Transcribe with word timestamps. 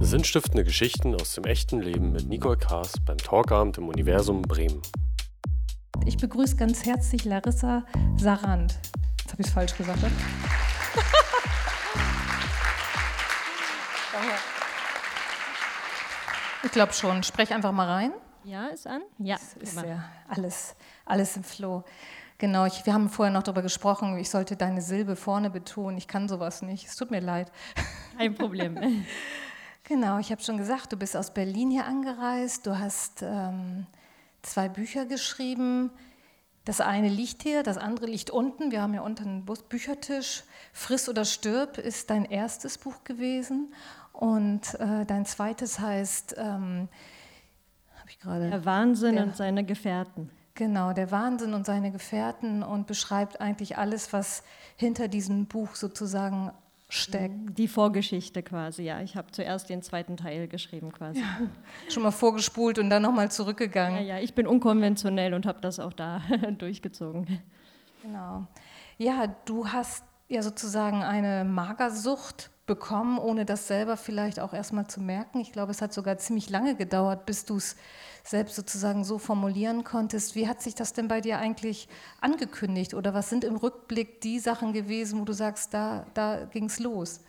Sinnstiftende 0.00 0.64
Geschichten 0.64 1.14
aus 1.14 1.34
dem 1.34 1.44
echten 1.44 1.80
Leben 1.80 2.12
mit 2.12 2.28
Nicole 2.28 2.56
Kaas 2.56 2.94
beim 3.06 3.18
Talkabend 3.18 3.78
im 3.78 3.88
Universum 3.88 4.42
Bremen. 4.42 4.82
Ich 6.06 6.16
begrüße 6.16 6.56
ganz 6.56 6.84
herzlich 6.84 7.24
Larissa 7.24 7.84
Sarand. 8.16 8.78
Jetzt 9.20 9.32
habe 9.32 9.42
ich 9.42 9.46
es 9.46 9.52
falsch 9.52 9.76
gesagt. 9.76 9.98
Oder? 10.00 10.10
ich 16.64 16.72
glaube 16.72 16.92
schon. 16.92 17.22
Sprech 17.22 17.52
einfach 17.52 17.72
mal 17.72 17.88
rein. 17.88 18.12
Ja, 18.44 18.66
ist 18.68 18.86
an? 18.86 19.02
Ja. 19.18 19.36
ist 19.60 19.76
ja 19.76 20.04
alles, 20.28 20.74
alles 21.06 21.36
im 21.36 21.44
Flow. 21.44 21.84
Genau, 22.38 22.66
ich, 22.66 22.84
wir 22.84 22.92
haben 22.92 23.08
vorher 23.08 23.32
noch 23.32 23.44
darüber 23.44 23.62
gesprochen, 23.62 24.18
ich 24.18 24.28
sollte 24.28 24.56
deine 24.56 24.82
Silbe 24.82 25.14
vorne 25.14 25.48
betonen. 25.48 25.96
Ich 25.96 26.08
kann 26.08 26.28
sowas 26.28 26.60
nicht. 26.62 26.88
Es 26.88 26.96
tut 26.96 27.12
mir 27.12 27.20
leid. 27.20 27.52
Kein 28.18 28.34
Problem. 28.34 28.76
genau, 29.84 30.18
ich 30.18 30.30
habe 30.30 30.42
schon 30.42 30.58
gesagt, 30.58 30.92
du 30.92 30.96
bist 30.96 31.16
aus 31.16 31.32
Berlin 31.32 31.70
hier 31.70 31.86
angereist. 31.86 32.66
Du 32.66 32.78
hast 32.78 33.22
ähm, 33.22 33.86
zwei 34.42 34.68
Bücher 34.68 35.06
geschrieben. 35.06 35.90
Das 36.64 36.80
eine 36.80 37.08
liegt 37.08 37.42
hier, 37.42 37.62
das 37.62 37.76
andere 37.76 38.06
liegt 38.06 38.30
unten. 38.30 38.70
Wir 38.70 38.82
haben 38.82 38.94
ja 38.94 39.00
unten 39.00 39.24
einen 39.24 39.44
Büchertisch. 39.44 40.44
Friss 40.72 41.08
oder 41.08 41.24
stirb 41.24 41.78
ist 41.78 42.10
dein 42.10 42.24
erstes 42.24 42.78
Buch 42.78 43.02
gewesen. 43.04 43.72
Und 44.12 44.74
äh, 44.78 45.04
dein 45.04 45.26
zweites 45.26 45.80
heißt, 45.80 46.36
ähm, 46.38 46.88
habe 47.98 48.10
ich 48.10 48.20
gerade. 48.20 48.50
Der 48.50 48.64
Wahnsinn 48.64 49.16
der, 49.16 49.24
und 49.24 49.36
seine 49.36 49.64
Gefährten. 49.64 50.30
Genau, 50.54 50.92
der 50.92 51.10
Wahnsinn 51.10 51.54
und 51.54 51.66
seine 51.66 51.90
Gefährten 51.90 52.62
und 52.62 52.86
beschreibt 52.86 53.40
eigentlich 53.40 53.78
alles, 53.78 54.12
was 54.12 54.44
hinter 54.76 55.08
diesem 55.08 55.46
Buch 55.46 55.74
sozusagen 55.74 56.52
steckt. 56.92 57.58
Die 57.58 57.68
Vorgeschichte 57.68 58.42
quasi, 58.42 58.82
ja. 58.82 59.00
Ich 59.00 59.16
habe 59.16 59.30
zuerst 59.30 59.70
den 59.70 59.82
zweiten 59.82 60.16
Teil 60.16 60.46
geschrieben 60.46 60.92
quasi. 60.92 61.20
Ja, 61.20 61.26
schon 61.88 62.02
mal 62.02 62.10
vorgespult 62.10 62.78
und 62.78 62.90
dann 62.90 63.02
nochmal 63.02 63.30
zurückgegangen. 63.30 64.06
Ja, 64.06 64.16
ja, 64.16 64.22
ich 64.22 64.34
bin 64.34 64.46
unkonventionell 64.46 65.32
und 65.32 65.46
habe 65.46 65.60
das 65.62 65.80
auch 65.80 65.94
da 65.94 66.22
durchgezogen. 66.58 67.40
Genau. 68.02 68.46
Ja, 68.98 69.34
du 69.46 69.68
hast 69.68 70.04
ja 70.28 70.42
sozusagen 70.42 71.02
eine 71.02 71.44
Magersucht 71.44 72.50
bekommen, 72.72 73.18
ohne 73.18 73.44
das 73.44 73.66
selber 73.66 73.98
vielleicht 73.98 74.40
auch 74.40 74.54
erstmal 74.54 74.86
zu 74.86 74.98
merken. 74.98 75.40
Ich 75.40 75.52
glaube, 75.52 75.72
es 75.72 75.82
hat 75.82 75.92
sogar 75.92 76.16
ziemlich 76.16 76.48
lange 76.48 76.74
gedauert, 76.74 77.26
bis 77.26 77.44
du 77.44 77.56
es 77.56 77.76
selbst 78.24 78.56
sozusagen 78.56 79.04
so 79.04 79.18
formulieren 79.18 79.84
konntest. 79.84 80.34
Wie 80.36 80.48
hat 80.48 80.62
sich 80.62 80.74
das 80.74 80.94
denn 80.94 81.06
bei 81.06 81.20
dir 81.20 81.36
eigentlich 81.36 81.86
angekündigt 82.22 82.94
oder 82.94 83.12
was 83.12 83.28
sind 83.28 83.44
im 83.44 83.56
Rückblick 83.56 84.22
die 84.22 84.38
Sachen 84.38 84.72
gewesen, 84.72 85.20
wo 85.20 85.26
du 85.26 85.34
sagst, 85.34 85.74
da, 85.74 86.06
da 86.14 86.46
ging 86.46 86.64
es 86.64 86.78
los? 86.78 87.20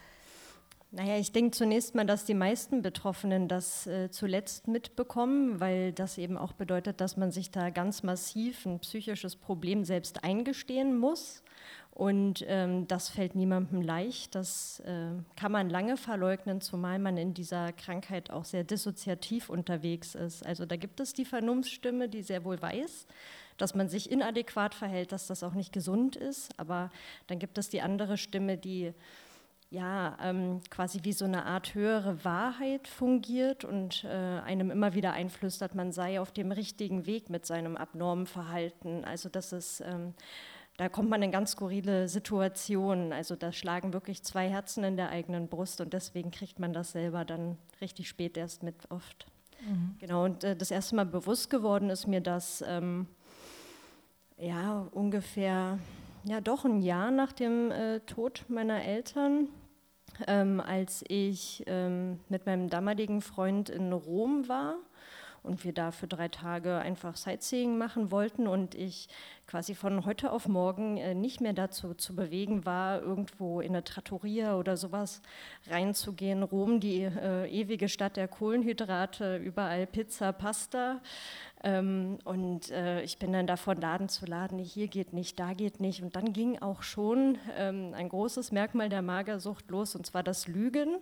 Naja, 0.92 1.18
ich 1.18 1.34
denke 1.34 1.52
zunächst 1.52 1.94
mal, 1.94 2.06
dass 2.06 2.24
die 2.24 2.36
meisten 2.36 2.82
Betroffenen 2.82 3.50
das 3.50 3.86
äh, 3.86 4.12
zuletzt 4.12 4.70
mitbekommen, 4.70 5.60
weil 5.60 5.92
das 5.92 6.18
eben 6.18 6.38
auch 6.38 6.54
bedeutet, 6.54 7.02
dass 7.02 7.18
man 7.18 7.32
sich 7.32 7.52
da 7.52 7.70
ganz 7.70 8.02
massiv 8.02 8.66
ein 8.66 8.80
psychisches 8.80 9.36
Problem 9.36 9.84
selbst 9.84 10.24
eingestehen 10.24 10.98
muss. 10.98 11.44
Und 11.94 12.44
ähm, 12.48 12.88
das 12.88 13.10
fällt 13.10 13.36
niemandem 13.36 13.84
leicht. 13.84 14.34
Das 14.34 14.80
äh, 14.80 15.12
kann 15.36 15.52
man 15.52 15.70
lange 15.70 15.96
verleugnen, 15.96 16.60
zumal 16.60 16.98
man 16.98 17.18
in 17.18 17.36
dieser 17.36 17.72
Krankheit 17.72 18.32
auch 18.32 18.46
sehr 18.46 18.64
dissoziativ 18.64 19.48
unterwegs 19.48 20.16
ist. 20.16 20.44
Also 20.44 20.66
da 20.66 20.76
gibt 20.76 21.00
es 21.00 21.14
die 21.14 21.24
Vernunftsstimme, 21.24 22.10
die 22.10 22.24
sehr 22.24 22.46
wohl 22.46 22.60
weiß, 22.60 23.06
dass 23.58 23.76
man 23.76 23.90
sich 23.90 24.12
inadäquat 24.12 24.74
verhält, 24.74 25.12
dass 25.12 25.28
das 25.28 25.44
auch 25.44 25.54
nicht 25.54 25.72
gesund 25.72 26.16
ist. 26.16 26.60
Aber 26.60 26.90
dann 27.28 27.38
gibt 27.38 27.60
es 27.60 27.70
die 27.70 27.82
andere 27.82 28.18
Stimme, 28.18 28.58
die 28.58 28.92
ja, 29.70 30.18
ähm, 30.22 30.62
quasi 30.72 31.00
wie 31.04 31.14
so 31.14 31.26
eine 31.26 31.46
Art 31.46 31.76
höhere 31.76 32.24
Wahrheit 32.24 32.88
fungiert 32.88 33.66
und 33.66 34.04
äh, 34.04 34.08
einem 34.08 34.70
immer 34.70 34.94
wieder 34.94 35.14
einflüstert, 35.14 35.74
man 35.74 35.92
sei 35.92 36.22
auf 36.22 36.32
dem 36.32 36.52
richtigen 36.52 37.08
Weg 37.08 37.32
mit 37.32 37.48
seinem 37.48 37.76
abnormen 37.76 38.28
Verhalten. 38.28 39.04
Also 39.04 39.30
das 39.30 39.52
ist 39.52 39.82
ähm, 39.82 40.14
da 40.78 40.90
kommt 40.90 41.10
man 41.10 41.22
in 41.22 41.32
ganz 41.32 41.52
skurrile 41.52 42.08
Situationen. 42.08 43.14
Also 43.14 43.36
da 43.36 43.52
schlagen 43.52 43.94
wirklich 43.94 44.24
zwei 44.24 44.50
Herzen 44.50 44.84
in 44.84 44.98
der 44.98 45.10
eigenen 45.10 45.48
Brust 45.48 45.82
und 45.82 45.94
deswegen 45.94 46.32
kriegt 46.32 46.60
man 46.60 46.74
das 46.74 46.94
selber 46.94 47.26
dann 47.26 47.58
richtig 47.80 48.10
spät 48.10 48.38
erst 48.38 48.64
mit 48.64 48.76
oft. 48.90 49.28
Mhm. 49.68 49.96
Genau, 50.00 50.26
und 50.26 50.44
äh, 50.44 50.56
das 50.56 50.72
erste 50.72 50.96
Mal 50.96 51.06
bewusst 51.06 51.50
geworden 51.50 51.90
ist 51.90 52.08
mir 52.08 52.22
das 52.22 52.64
ähm, 52.68 53.08
ja 54.38 54.88
ungefähr, 54.92 55.78
ja 56.24 56.42
doch 56.42 56.66
ein 56.66 56.82
Jahr 56.82 57.12
nach 57.12 57.32
dem 57.32 57.72
äh, 57.72 58.00
Tod 58.02 58.46
meiner 58.48 58.84
Eltern. 58.84 59.50
Ähm, 60.28 60.60
als 60.60 61.04
ich 61.08 61.64
ähm, 61.66 62.20
mit 62.30 62.46
meinem 62.46 62.70
damaligen 62.70 63.22
Freund 63.22 63.70
in 63.70 63.94
Rom 63.94 64.48
war 64.48 64.76
und 65.44 65.64
wir 65.64 65.74
da 65.74 65.92
für 65.92 66.08
drei 66.08 66.30
Tage 66.30 66.78
einfach 66.78 67.18
Sightseeing 67.18 67.78
machen 67.78 68.12
wollten 68.12 68.48
und 68.48 68.76
ich 68.76 69.10
quasi 69.46 69.76
von 69.76 70.06
heute 70.06 70.32
auf 70.32 70.48
morgen 70.48 70.98
äh, 70.98 71.14
nicht 71.14 71.42
mehr 71.42 71.54
dazu 71.54 71.94
zu 71.94 72.16
bewegen 72.16 72.66
war, 72.66 73.02
irgendwo 73.02 73.60
in 73.60 73.74
eine 73.74 73.84
Trattoria 73.84 74.56
oder 74.58 74.78
sowas 74.78 75.22
reinzugehen. 75.68 76.44
Rom, 76.44 76.80
die 76.80 77.04
äh, 77.04 77.48
ewige 77.50 77.90
Stadt 77.90 78.16
der 78.16 78.28
Kohlenhydrate, 78.28 79.38
überall 79.38 79.86
Pizza, 79.86 80.32
Pasta. 80.32 81.02
Ähm, 81.64 82.20
und 82.24 82.72
äh, 82.72 83.02
ich 83.04 83.18
bin 83.20 83.34
dann 83.34 83.48
da 83.48 83.58
von 83.58 83.78
Laden 83.78 84.10
zu 84.10 84.26
Laden, 84.26 84.60
hier 84.60 84.88
geht 84.88 85.14
nicht, 85.14 85.40
da 85.40 85.54
geht 85.54 85.80
nicht. 85.80 86.02
Und 86.02 86.16
dann 86.16 86.34
ging 86.34 86.60
auch 86.60 86.82
schon 86.82 87.38
ähm, 87.58 87.94
ein 87.94 88.10
großes 88.10 88.52
Merkmal 88.52 88.90
der 88.90 89.02
Magersucht 89.02 89.70
los, 89.70 89.96
und 89.96 90.06
zwar 90.06 90.24
das 90.24 90.48
Lügen 90.48 90.98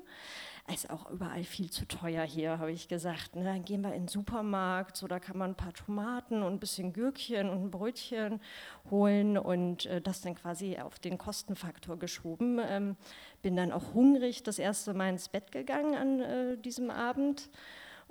ist 0.74 0.90
auch 0.90 1.10
überall 1.10 1.44
viel 1.44 1.70
zu 1.70 1.88
teuer 1.88 2.24
hier, 2.24 2.60
habe 2.60 2.72
ich 2.72 2.88
gesagt. 2.88 3.36
Ne? 3.36 3.44
Dann 3.44 3.64
gehen 3.64 3.82
wir 3.82 3.94
in 3.94 4.04
den 4.04 4.08
Supermarkt, 4.08 4.98
so 4.98 5.08
da 5.08 5.20
kann 5.20 5.38
man 5.38 5.52
ein 5.52 5.56
paar 5.56 5.74
Tomaten 5.74 6.44
und 6.44 6.54
ein 6.54 6.60
bisschen 6.60 6.94
Gürkchen 6.94 7.50
und 7.50 7.66
ein 7.66 7.72
Brötchen 7.72 8.42
holen 8.90 9.38
und 9.38 9.86
äh, 9.86 10.02
das 10.02 10.22
dann 10.22 10.36
quasi 10.36 10.78
auf 10.78 11.00
den 11.00 11.18
Kostenfaktor 11.18 11.98
geschoben. 11.98 12.60
Ähm, 12.64 12.96
bin 13.42 13.56
dann 13.56 13.72
auch 13.72 13.94
hungrig 13.94 14.44
das 14.44 14.60
erste 14.60 14.94
Mal 14.94 15.10
ins 15.10 15.30
Bett 15.30 15.52
gegangen 15.52 15.96
an 15.96 16.20
äh, 16.22 16.58
diesem 16.58 16.90
Abend 16.90 17.50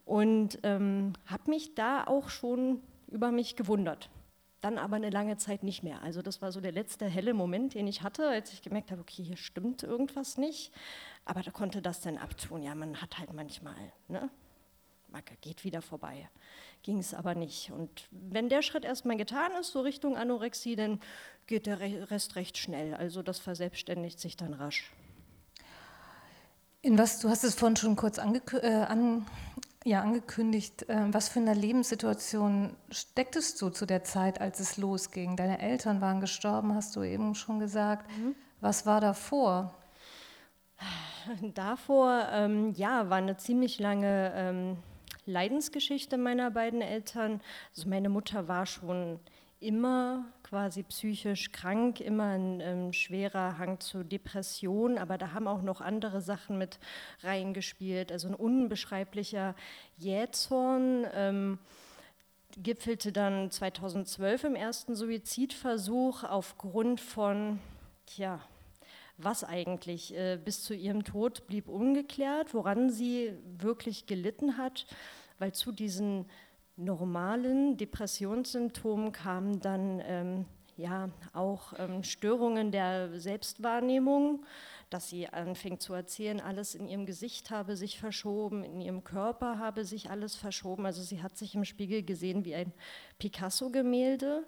und 0.05 0.59
ähm, 0.63 1.13
habe 1.27 1.51
mich 1.51 1.75
da 1.75 2.05
auch 2.05 2.31
schon 2.31 2.81
über 3.09 3.33
mich 3.33 3.57
gewundert 3.57 4.11
dann 4.61 4.79
aber 4.79 4.97
eine 4.97 5.11
lange 5.11 5.37
Zeit 5.37 5.63
nicht 5.63 5.83
mehr. 5.83 6.03
Also 6.03 6.23
das 6.23 6.43
war 6.43 6.53
so 6.53 6.61
der 6.61 6.73
letzte 6.73 7.07
helle 7.07 7.35
Moment, 7.35 7.75
den 7.75 7.87
ich 7.87 8.03
hatte, 8.03 8.29
als 8.29 8.53
ich 8.53 8.63
gemerkt 8.63 8.91
habe, 8.91 9.01
okay, 9.01 9.23
hier 9.23 9.37
stimmt 9.37 9.83
irgendwas 9.83 10.37
nicht. 10.37 10.73
Aber 11.31 11.45
da 11.45 11.53
konnte 11.53 11.81
das 11.81 12.01
dann 12.01 12.19
abtun. 12.19 12.61
Ja, 12.61 12.75
man 12.75 13.01
hat 13.01 13.17
halt 13.19 13.33
manchmal, 13.33 13.77
ne? 14.09 14.29
geht 15.43 15.63
wieder 15.63 15.81
vorbei. 15.81 16.29
Ging 16.83 16.99
es 16.99 17.15
aber 17.15 17.37
nicht. 17.37 17.71
Und 17.71 18.09
wenn 18.11 18.49
der 18.49 18.63
Schritt 18.63 18.85
erstmal 18.85 19.17
getan 19.17 19.53
ist, 19.61 19.71
so 19.71 19.81
Richtung 19.81 20.17
Anorexie, 20.17 20.75
dann 20.75 20.99
geht 21.47 21.67
der 21.67 21.79
Rest 21.79 22.35
recht 22.35 22.59
schnell. 22.59 22.95
Also 22.95 23.23
das 23.23 23.39
verselbstständigt 23.39 24.19
sich 24.19 24.37
dann 24.37 24.55
rasch. 24.55 24.93
In 26.83 26.99
was, 26.99 27.21
du 27.21 27.29
hast 27.29 27.45
es 27.45 27.55
vorhin 27.55 27.77
schon 27.77 27.95
kurz 27.95 28.19
angekü 28.19 28.57
äh, 28.57 28.83
an, 28.83 29.25
ja, 29.85 30.03
angekündigt, 30.03 30.89
äh, 30.89 31.13
was 31.13 31.29
für 31.29 31.39
eine 31.39 31.55
Lebenssituation 31.55 32.77
stecktest 32.91 33.63
du 33.63 33.71
zu 33.71 33.87
der 33.87 34.03
Zeit, 34.03 34.41
als 34.41 34.59
es 34.59 34.79
losging? 34.79 35.37
Deine 35.37 35.61
Eltern 35.61 36.01
waren 36.01 36.21
gestorben, 36.21 36.75
hast 36.75 36.97
du 36.97 37.05
eben 37.05 37.37
schon 37.37 37.61
gesagt. 37.61 38.11
Mhm. 38.19 38.35
Was 38.61 38.85
war 38.85 39.01
davor? 39.01 39.77
Davor, 41.55 42.29
ähm, 42.33 42.73
ja, 42.75 43.11
war 43.11 43.19
eine 43.19 43.37
ziemlich 43.37 43.79
lange 43.79 44.33
ähm, 44.35 44.77
Leidensgeschichte 45.27 46.19
meiner 46.19 46.51
beiden 46.51 46.81
Eltern. 46.81 47.41
Also 47.75 47.89
meine 47.89 48.09
Mutter 48.09 48.49
war 48.49 48.67
schon 48.67 49.21
immer 49.61 50.25
quasi 50.43 50.83
psychisch 50.83 51.53
krank, 51.53 52.01
immer 52.01 52.31
ein 52.31 52.61
ähm, 52.61 52.93
schwerer 52.93 53.59
Hang 53.59 53.79
zur 53.81 54.05
Depression, 54.05 54.97
aber 54.97 55.19
da 55.19 55.33
haben 55.33 55.47
auch 55.47 55.63
noch 55.63 55.81
andere 55.83 56.23
Sachen 56.23 56.57
mit 56.57 56.79
reingespielt. 57.23 58.11
Also 58.11 58.29
ein 58.29 58.35
unbeschreiblicher 58.35 59.55
Jähzorn. 59.97 61.07
Ähm, 61.15 61.59
gipfelte 62.57 63.13
dann 63.13 63.51
2012 63.51 64.45
im 64.45 64.57
ersten 64.57 64.97
Suizidversuch 64.97 66.25
aufgrund 66.25 67.01
von, 67.01 67.61
tja, 68.07 68.41
was 69.23 69.45
eigentlich 69.45 70.15
äh, 70.17 70.39
bis 70.43 70.63
zu 70.63 70.75
ihrem 70.75 71.05
Tod 71.05 71.47
blieb 71.47 71.69
ungeklärt, 71.69 72.55
woran 72.55 72.91
sie 72.91 73.33
wirklich 73.59 74.07
gelitten 74.07 74.57
hat, 74.57 74.87
weil 75.39 75.53
zu 75.53 75.73
diesen 75.73 76.27
normalen 76.77 77.77
Depressionssymptomen 77.77 79.13
kamen 79.13 79.61
dann 79.61 80.03
ähm, 80.05 80.47
ja 80.77 81.11
auch 81.33 81.75
ähm, 81.79 82.03
Störungen 82.03 82.73
der 82.73 83.21
Selbstwahrnehmung, 83.21 84.45
dass 84.89 85.09
sie 85.09 85.29
anfängt 85.29 85.83
zu 85.83 85.93
erzählen, 85.95 86.41
alles 86.41 86.75
in 86.75 86.89
ihrem 86.89 87.07
Gesicht 87.07 87.51
habe 87.51 87.77
sich 87.77 88.01
verschoben, 88.01 88.65
in 88.65 88.81
ihrem 88.81 89.05
Körper 89.05 89.59
habe 89.59 89.85
sich 89.85 90.11
alles 90.11 90.35
verschoben. 90.35 90.87
Also 90.87 91.03
sie 91.03 91.23
hat 91.23 91.37
sich 91.37 91.55
im 91.55 91.65
Spiegel 91.65 92.03
gesehen 92.03 92.45
wie 92.45 92.55
ein 92.55 92.73
Picasso-Gemälde 93.19 94.47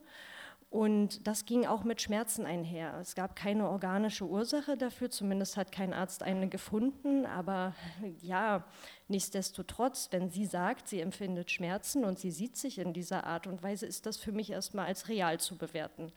Und 0.73 1.27
das 1.27 1.45
ging 1.45 1.67
auch 1.67 1.85
mit 1.85 2.01
Schmerzen 2.01 2.47
einher. 2.47 2.97
Es 2.99 3.15
gab 3.15 3.37
keine 3.37 3.69
organische 3.69 4.25
Ursache 4.25 4.79
dafür, 4.79 5.11
zumindest 5.11 5.59
hat 5.59 5.71
kein 5.71 5.93
Arzt 5.93 6.23
eine 6.23 6.49
gefunden. 6.49 7.27
Aber 7.27 7.75
ja, 8.23 8.65
nichtsdestotrotz, 9.07 10.09
wenn 10.13 10.31
sie 10.31 10.47
sagt, 10.47 10.89
sie 10.89 11.01
empfindet 11.01 11.51
Schmerzen 11.51 12.07
und 12.07 12.19
sie 12.19 12.31
sieht 12.31 12.57
sich 12.57 12.79
in 12.79 12.95
dieser 12.95 13.25
Art 13.25 13.47
und 13.47 13.63
Weise, 13.63 13.85
ist 13.85 14.07
das 14.07 14.17
für 14.17 14.33
mich 14.33 14.51
erstmal 14.51 14.87
als 14.87 15.11
real 15.11 15.39
zu 15.39 15.59
bewerten. 15.59 16.11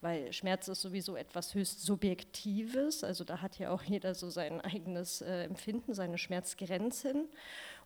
Weil 0.00 0.32
Schmerz 0.32 0.66
ist 0.66 0.80
sowieso 0.80 1.14
etwas 1.14 1.54
höchst 1.54 1.82
Subjektives. 1.82 3.04
Also 3.04 3.22
da 3.22 3.40
hat 3.40 3.60
ja 3.60 3.70
auch 3.70 3.84
jeder 3.84 4.16
so 4.16 4.28
sein 4.28 4.60
eigenes 4.60 5.22
äh, 5.22 5.44
Empfinden, 5.44 5.94
seine 5.94 6.18
Schmerzgrenzen. 6.18 7.28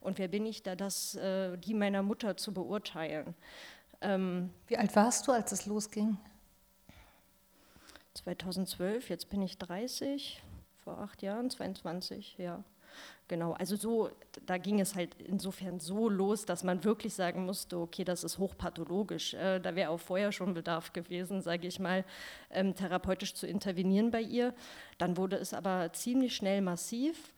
Und 0.00 0.18
wer 0.18 0.28
bin 0.28 0.46
ich 0.46 0.62
da, 0.62 0.74
das, 0.74 1.16
äh, 1.16 1.58
die 1.58 1.74
meiner 1.74 2.02
Mutter 2.02 2.38
zu 2.38 2.54
beurteilen? 2.54 3.34
Ähm, 4.04 4.50
Wie 4.66 4.76
alt 4.76 4.94
warst 4.94 5.26
du, 5.26 5.32
als 5.32 5.50
es 5.52 5.64
losging? 5.64 6.18
2012, 8.12 9.08
jetzt 9.08 9.30
bin 9.30 9.40
ich 9.40 9.58
30, 9.58 10.42
vor 10.84 10.98
acht 10.98 11.22
Jahren, 11.22 11.50
22, 11.50 12.36
ja. 12.38 12.62
Genau, 13.26 13.52
also 13.54 13.74
so, 13.74 14.10
da 14.44 14.58
ging 14.58 14.78
es 14.78 14.94
halt 14.94 15.14
insofern 15.22 15.80
so 15.80 16.10
los, 16.10 16.44
dass 16.44 16.62
man 16.62 16.84
wirklich 16.84 17.14
sagen 17.14 17.46
musste, 17.46 17.78
okay, 17.78 18.04
das 18.04 18.22
ist 18.22 18.38
hochpathologisch. 18.38 19.32
Äh, 19.32 19.58
da 19.60 19.74
wäre 19.74 19.90
auch 19.90 19.98
vorher 19.98 20.30
schon 20.30 20.52
Bedarf 20.52 20.92
gewesen, 20.92 21.40
sage 21.40 21.66
ich 21.66 21.80
mal, 21.80 22.04
ähm, 22.50 22.74
therapeutisch 22.74 23.32
zu 23.34 23.46
intervenieren 23.46 24.10
bei 24.10 24.20
ihr. 24.20 24.52
Dann 24.98 25.16
wurde 25.16 25.36
es 25.36 25.54
aber 25.54 25.92
ziemlich 25.94 26.36
schnell 26.36 26.60
massiv. 26.60 27.32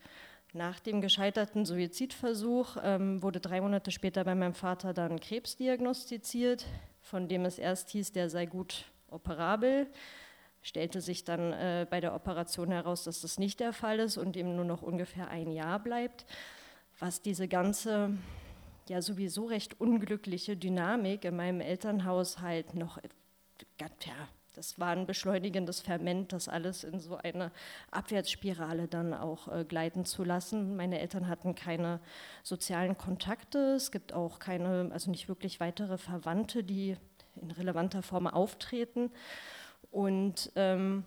Nach 0.53 0.79
dem 0.79 1.01
gescheiterten 1.01 1.65
Suizidversuch 1.65 2.77
ähm, 2.81 3.21
wurde 3.21 3.39
drei 3.39 3.59
Monate 3.61 3.91
später 3.91 4.23
bei 4.23 4.33
meinem 4.33 4.53
Vater 4.53 4.93
dann 4.93 5.19
Krebs 5.19 5.57
diagnostiziert, 5.57 6.65
von 7.01 7.27
dem 7.27 7.45
es 7.45 7.59
erst 7.59 7.89
hieß, 7.89 8.13
der 8.13 8.29
sei 8.29 8.45
gut 8.45 8.85
operabel. 9.09 9.87
Stellte 10.61 11.01
sich 11.01 11.23
dann 11.23 11.53
äh, 11.53 11.85
bei 11.89 11.99
der 11.99 12.15
Operation 12.15 12.71
heraus, 12.71 13.03
dass 13.03 13.21
das 13.21 13.37
nicht 13.39 13.59
der 13.59 13.73
Fall 13.73 13.99
ist 13.99 14.17
und 14.17 14.35
ihm 14.35 14.55
nur 14.55 14.65
noch 14.65 14.81
ungefähr 14.81 15.29
ein 15.29 15.51
Jahr 15.51 15.79
bleibt, 15.79 16.25
was 16.99 17.21
diese 17.21 17.47
ganze 17.47 18.17
ja 18.89 19.01
sowieso 19.01 19.45
recht 19.45 19.79
unglückliche 19.79 20.55
Dynamik 20.55 21.25
in 21.25 21.35
meinem 21.35 21.61
Elternhaus 21.61 22.39
halt 22.39 22.73
noch 22.73 22.97
ja, 23.79 23.87
das 24.57 24.79
war 24.79 24.89
ein 24.89 25.05
beschleunigendes 25.05 25.81
Ferment, 25.81 26.33
das 26.33 26.49
alles 26.49 26.83
in 26.83 26.99
so 26.99 27.15
eine 27.15 27.51
Abwärtsspirale 27.91 28.87
dann 28.87 29.13
auch 29.13 29.47
äh, 29.47 29.63
gleiten 29.63 30.03
zu 30.03 30.23
lassen. 30.23 30.75
Meine 30.75 30.99
Eltern 30.99 31.27
hatten 31.27 31.53
keine 31.53 31.99
sozialen 32.41 32.97
Kontakte, 32.97 33.75
es 33.75 33.91
gibt 33.91 34.13
auch 34.13 34.39
keine, 34.39 34.89
also 34.91 35.11
nicht 35.11 35.29
wirklich 35.29 35.59
weitere 35.59 35.99
Verwandte, 35.99 36.63
die 36.63 36.97
in 37.39 37.51
relevanter 37.51 38.01
Form 38.01 38.25
auftreten. 38.25 39.11
Und 39.91 40.51
ähm, 40.55 41.05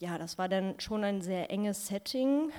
ja, 0.00 0.18
das 0.18 0.36
war 0.36 0.48
dann 0.48 0.80
schon 0.80 1.04
ein 1.04 1.22
sehr 1.22 1.52
enges 1.52 1.86
Setting 1.86 2.50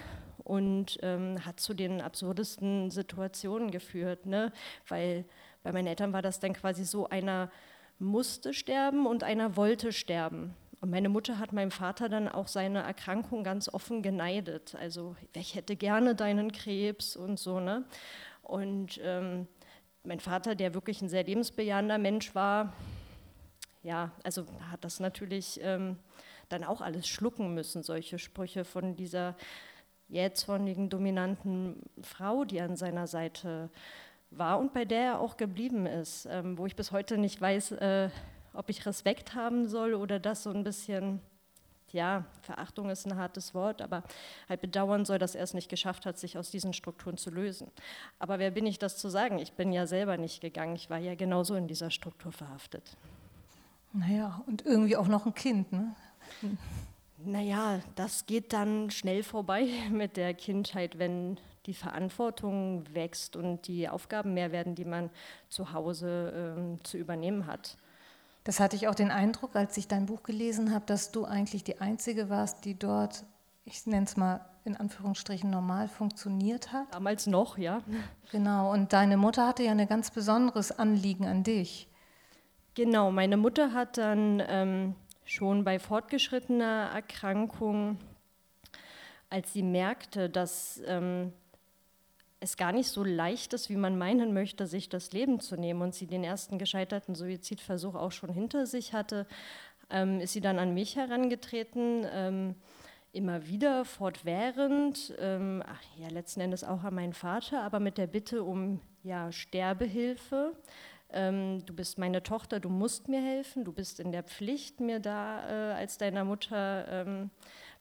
und 0.46 1.00
ähm, 1.02 1.46
hat 1.46 1.60
zu 1.60 1.74
den 1.74 2.00
absurdesten 2.00 2.92
Situationen 2.92 3.72
geführt, 3.72 4.26
ne? 4.26 4.54
weil 4.88 5.26
bei 5.64 5.74
meinen 5.74 5.88
Eltern 5.88 6.14
war 6.14 6.22
das 6.22 6.40
dann 6.40 6.54
quasi 6.54 6.86
so 6.86 7.10
einer 7.10 7.52
musste 8.00 8.54
sterben 8.54 9.06
und 9.06 9.24
einer 9.24 9.56
wollte 9.56 9.92
sterben. 9.92 10.56
Und 10.82 10.90
meine 10.92 11.10
Mutter 11.10 11.40
hat 11.40 11.52
meinem 11.52 11.72
Vater 11.72 12.08
dann 12.08 12.30
auch 12.30 12.48
seine 12.48 12.82
Erkrankung 12.82 13.44
ganz 13.44 13.68
offen 13.68 14.02
geneidet. 14.02 14.76
Also, 14.76 15.16
ich 15.34 15.56
hätte 15.56 15.76
gerne 15.76 16.16
deinen 16.16 16.54
Krebs 16.54 17.18
und 17.18 17.38
so. 17.38 17.60
Ne? 17.60 17.84
Und 18.42 19.00
ähm, 19.04 19.48
mein 20.04 20.22
Vater, 20.22 20.56
der 20.56 20.74
wirklich 20.74 21.02
ein 21.02 21.10
sehr 21.10 21.26
lebensbejahender 21.26 21.98
Mensch 21.98 22.34
war, 22.34 22.74
ja, 23.84 24.12
also 24.24 24.46
hat 24.72 24.84
das 24.84 25.00
natürlich 25.00 25.60
ähm, 25.62 25.98
dann 26.48 26.64
auch 26.64 26.82
alles 26.82 27.08
schlucken 27.08 27.54
müssen, 27.54 27.84
solche 27.84 28.18
Sprüche 28.18 28.66
von 28.66 28.96
dieser 28.96 29.36
jähzornigen, 30.08 30.90
dominanten 30.90 31.84
Frau, 32.02 32.44
die 32.44 32.62
an 32.62 32.76
seiner 32.76 33.08
Seite 33.08 33.70
war 34.32 34.60
und 34.60 34.74
bei 34.74 34.86
der 34.86 35.02
er 35.02 35.20
auch 35.20 35.38
geblieben 35.38 35.86
ist, 35.86 36.28
ähm, 36.30 36.58
wo 36.58 36.66
ich 36.66 36.76
bis 36.76 36.92
heute 36.92 37.18
nicht 37.18 37.40
weiß, 37.40 37.74
äh, 37.74 38.10
ob 38.54 38.70
ich 38.70 38.86
Respekt 38.86 39.36
haben 39.36 39.68
soll 39.68 39.94
oder 39.94 40.20
das 40.20 40.44
so 40.44 40.52
ein 40.52 40.64
bisschen, 40.64 41.22
ja, 41.92 42.26
Verachtung 42.42 42.90
ist 42.90 43.06
ein 43.06 43.16
hartes 43.16 43.54
Wort, 43.54 43.82
aber 43.82 44.04
halt 44.48 44.62
bedauern 44.62 45.06
soll, 45.06 45.18
dass 45.18 45.36
er 45.36 45.44
es 45.44 45.54
nicht 45.54 45.70
geschafft 45.70 46.06
hat, 46.06 46.18
sich 46.18 46.38
aus 46.38 46.52
diesen 46.52 46.74
Strukturen 46.74 47.18
zu 47.18 47.30
lösen. 47.30 47.72
Aber 48.20 48.40
wer 48.40 48.52
bin 48.52 48.66
ich, 48.66 48.80
das 48.80 48.98
zu 48.98 49.10
sagen? 49.10 49.40
Ich 49.40 49.54
bin 49.54 49.72
ja 49.72 49.88
selber 49.88 50.18
nicht 50.18 50.42
gegangen, 50.42 50.76
ich 50.76 50.90
war 50.90 51.00
ja 51.00 51.16
genauso 51.16 51.56
in 51.56 51.68
dieser 51.68 51.92
Struktur 51.92 52.32
verhaftet. 52.32 52.98
Naja, 53.94 54.42
und 54.46 54.66
irgendwie 54.66 54.98
auch 54.98 55.08
noch 55.08 55.26
ein 55.26 55.34
Kind, 55.34 55.72
ne? 55.72 55.96
Naja, 57.18 57.82
das 57.96 58.28
geht 58.28 58.54
dann 58.54 58.92
schnell 58.92 59.24
vorbei 59.24 59.68
mit 59.92 60.16
der 60.16 60.34
Kindheit, 60.34 61.00
wenn 61.00 61.38
die 61.70 61.76
Verantwortung 61.76 62.84
wächst 62.96 63.36
und 63.36 63.68
die 63.68 63.88
Aufgaben 63.88 64.34
mehr 64.34 64.52
werden, 64.52 64.74
die 64.74 64.86
man 64.86 65.12
zu 65.50 65.72
Hause 65.72 66.56
ähm, 66.58 66.84
zu 66.84 66.98
übernehmen 66.98 67.46
hat. 67.46 67.78
Das 68.44 68.60
hatte 68.60 68.76
ich 68.76 68.88
auch 68.88 68.96
den 68.96 69.12
Eindruck, 69.12 69.56
als 69.56 69.78
ich 69.78 69.88
dein 69.88 70.08
Buch 70.08 70.24
gelesen 70.24 70.74
habe, 70.74 70.86
dass 70.88 71.12
du 71.12 71.26
eigentlich 71.26 71.64
die 71.64 71.80
Einzige 71.80 72.28
warst, 72.28 72.66
die 72.66 72.74
dort, 72.74 73.24
ich 73.66 73.86
nenne 73.86 74.08
es 74.08 74.18
mal 74.18 74.42
in 74.66 74.76
Anführungsstrichen, 74.76 75.48
normal 75.52 75.88
funktioniert 75.88 76.74
hat. 76.74 76.92
Damals 76.92 77.28
noch, 77.28 77.60
ja. 77.60 77.84
Genau, 78.32 78.74
und 78.74 78.92
deine 78.92 79.18
Mutter 79.18 79.48
hatte 79.48 79.62
ja 79.62 79.72
ein 79.72 79.88
ganz 79.88 80.10
besonderes 80.10 80.72
Anliegen 80.72 81.28
an 81.28 81.44
dich. 81.44 81.88
Genau, 82.74 83.12
meine 83.12 83.38
Mutter 83.38 83.74
hat 83.74 84.00
dann 84.00 84.42
ähm, 84.48 84.96
schon 85.24 85.64
bei 85.64 85.78
fortgeschrittener 85.78 86.90
Erkrankung, 86.96 88.00
als 89.30 89.54
sie 89.54 89.64
merkte, 89.64 90.30
dass 90.30 90.82
ähm, 90.88 91.34
es 92.40 92.58
gar 92.58 92.72
nicht 92.72 92.90
so 92.90 93.04
leicht 93.04 93.54
ist, 93.54 93.70
wie 93.70 93.76
man 93.76 93.98
meinen 93.98 94.34
möchte, 94.34 94.66
sich 94.66 94.90
das 94.90 95.12
Leben 95.12 95.40
zu 95.40 95.56
nehmen 95.56 95.82
und 95.82 95.94
sie 95.94 96.08
den 96.08 96.24
ersten 96.24 96.58
gescheiterten 96.58 97.16
Suizidversuch 97.16 97.96
auch 97.96 98.12
schon 98.12 98.32
hinter 98.32 98.66
sich 98.66 98.94
hatte, 98.94 99.28
ähm, 99.90 100.20
ist 100.20 100.34
sie 100.34 100.42
dann 100.42 100.60
an 100.60 100.74
mich 100.74 100.96
herangetreten, 100.96 102.06
ähm, 102.12 102.56
immer 103.12 103.48
wieder 103.48 103.86
fortwährend, 103.86 105.16
ähm, 105.20 105.64
ach, 105.66 105.82
ja, 105.98 106.08
letzten 106.10 106.42
Endes 106.42 106.64
auch 106.64 106.84
an 106.84 106.94
meinen 106.94 107.14
Vater, 107.14 107.64
aber 107.64 107.80
mit 107.80 107.98
der 107.98 108.08
Bitte 108.08 108.44
um 108.44 108.80
ja, 109.04 109.32
Sterbehilfe. 109.32 110.54
Ähm, 111.12 111.66
du 111.66 111.74
bist 111.74 111.98
meine 111.98 112.22
Tochter, 112.22 112.60
du 112.60 112.70
musst 112.70 113.08
mir 113.08 113.22
helfen, 113.22 113.66
du 113.66 113.74
bist 113.74 114.00
in 114.00 114.12
der 114.12 114.24
Pflicht, 114.24 114.80
mir 114.80 115.00
da 115.00 115.72
äh, 115.72 115.74
als 115.74 115.98
deiner 115.98 116.24
Mutter 116.24 116.86
ähm, 116.88 117.32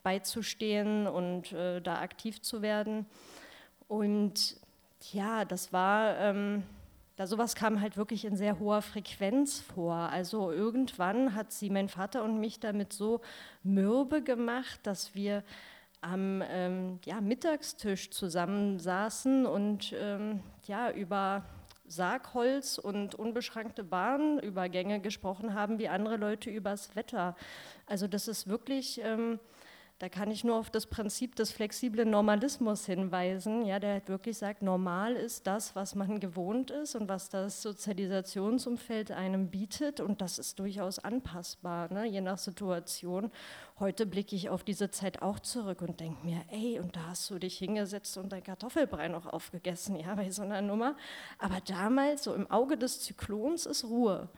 beizustehen 0.02 1.06
und 1.06 1.52
äh, 1.52 1.82
da 1.82 2.00
aktiv 2.00 2.40
zu 2.40 2.62
werden. 2.62 3.04
Und 3.88 4.56
ja, 5.12 5.44
das 5.44 5.72
war, 5.72 6.16
ähm, 6.18 6.62
da 7.16 7.26
sowas 7.26 7.54
kam 7.54 7.80
halt 7.80 7.96
wirklich 7.96 8.24
in 8.24 8.36
sehr 8.36 8.60
hoher 8.60 8.82
Frequenz 8.82 9.60
vor. 9.60 9.94
Also 9.94 10.52
irgendwann 10.52 11.34
hat 11.34 11.52
sie 11.52 11.70
mein 11.70 11.88
Vater 11.88 12.22
und 12.22 12.38
mich 12.38 12.60
damit 12.60 12.92
so 12.92 13.20
mürbe 13.62 14.22
gemacht, 14.22 14.80
dass 14.84 15.14
wir 15.14 15.42
am 16.00 16.42
ähm, 16.48 17.00
ja, 17.04 17.20
Mittagstisch 17.20 18.10
zusammensaßen 18.10 19.46
und 19.46 19.92
ähm, 19.98 20.42
ja, 20.66 20.92
über 20.92 21.44
Sargholz 21.88 22.78
und 22.78 23.14
unbeschrankte 23.14 23.82
Bahnübergänge 23.82 25.00
gesprochen 25.00 25.54
haben, 25.54 25.78
wie 25.78 25.88
andere 25.88 26.16
Leute 26.16 26.50
übers 26.50 26.94
Wetter. 26.94 27.34
Also 27.86 28.06
das 28.06 28.28
ist 28.28 28.46
wirklich 28.46 29.00
ähm, 29.02 29.40
da 29.98 30.08
kann 30.08 30.30
ich 30.30 30.44
nur 30.44 30.56
auf 30.56 30.70
das 30.70 30.86
Prinzip 30.86 31.34
des 31.34 31.50
flexiblen 31.50 32.08
Normalismus 32.08 32.86
hinweisen, 32.86 33.64
ja, 33.66 33.80
der 33.80 33.94
halt 33.94 34.08
wirklich 34.08 34.38
sagt, 34.38 34.62
normal 34.62 35.14
ist 35.14 35.48
das, 35.48 35.74
was 35.74 35.96
man 35.96 36.20
gewohnt 36.20 36.70
ist 36.70 36.94
und 36.94 37.08
was 37.08 37.30
das 37.30 37.62
Sozialisationsumfeld 37.62 39.10
einem 39.10 39.48
bietet 39.48 39.98
und 40.00 40.20
das 40.20 40.38
ist 40.38 40.60
durchaus 40.60 41.00
anpassbar, 41.00 41.92
ne, 41.92 42.06
je 42.06 42.20
nach 42.20 42.38
Situation. 42.38 43.32
Heute 43.80 44.06
blicke 44.06 44.36
ich 44.36 44.50
auf 44.50 44.62
diese 44.62 44.90
Zeit 44.92 45.20
auch 45.20 45.40
zurück 45.40 45.82
und 45.82 45.98
denke 45.98 46.24
mir, 46.24 46.44
ey, 46.50 46.78
und 46.78 46.94
da 46.94 47.08
hast 47.08 47.28
du 47.30 47.40
dich 47.40 47.58
hingesetzt 47.58 48.16
und 48.18 48.30
dein 48.30 48.44
Kartoffelbrei 48.44 49.08
noch 49.08 49.26
aufgegessen, 49.26 49.96
ja, 50.00 50.14
bei 50.14 50.30
so 50.30 50.42
einer 50.42 50.62
Nummer. 50.62 50.96
Aber 51.40 51.60
damals, 51.66 52.22
so 52.22 52.34
im 52.34 52.48
Auge 52.50 52.78
des 52.78 53.00
Zyklons, 53.00 53.66
ist 53.66 53.84
Ruhe. 53.84 54.28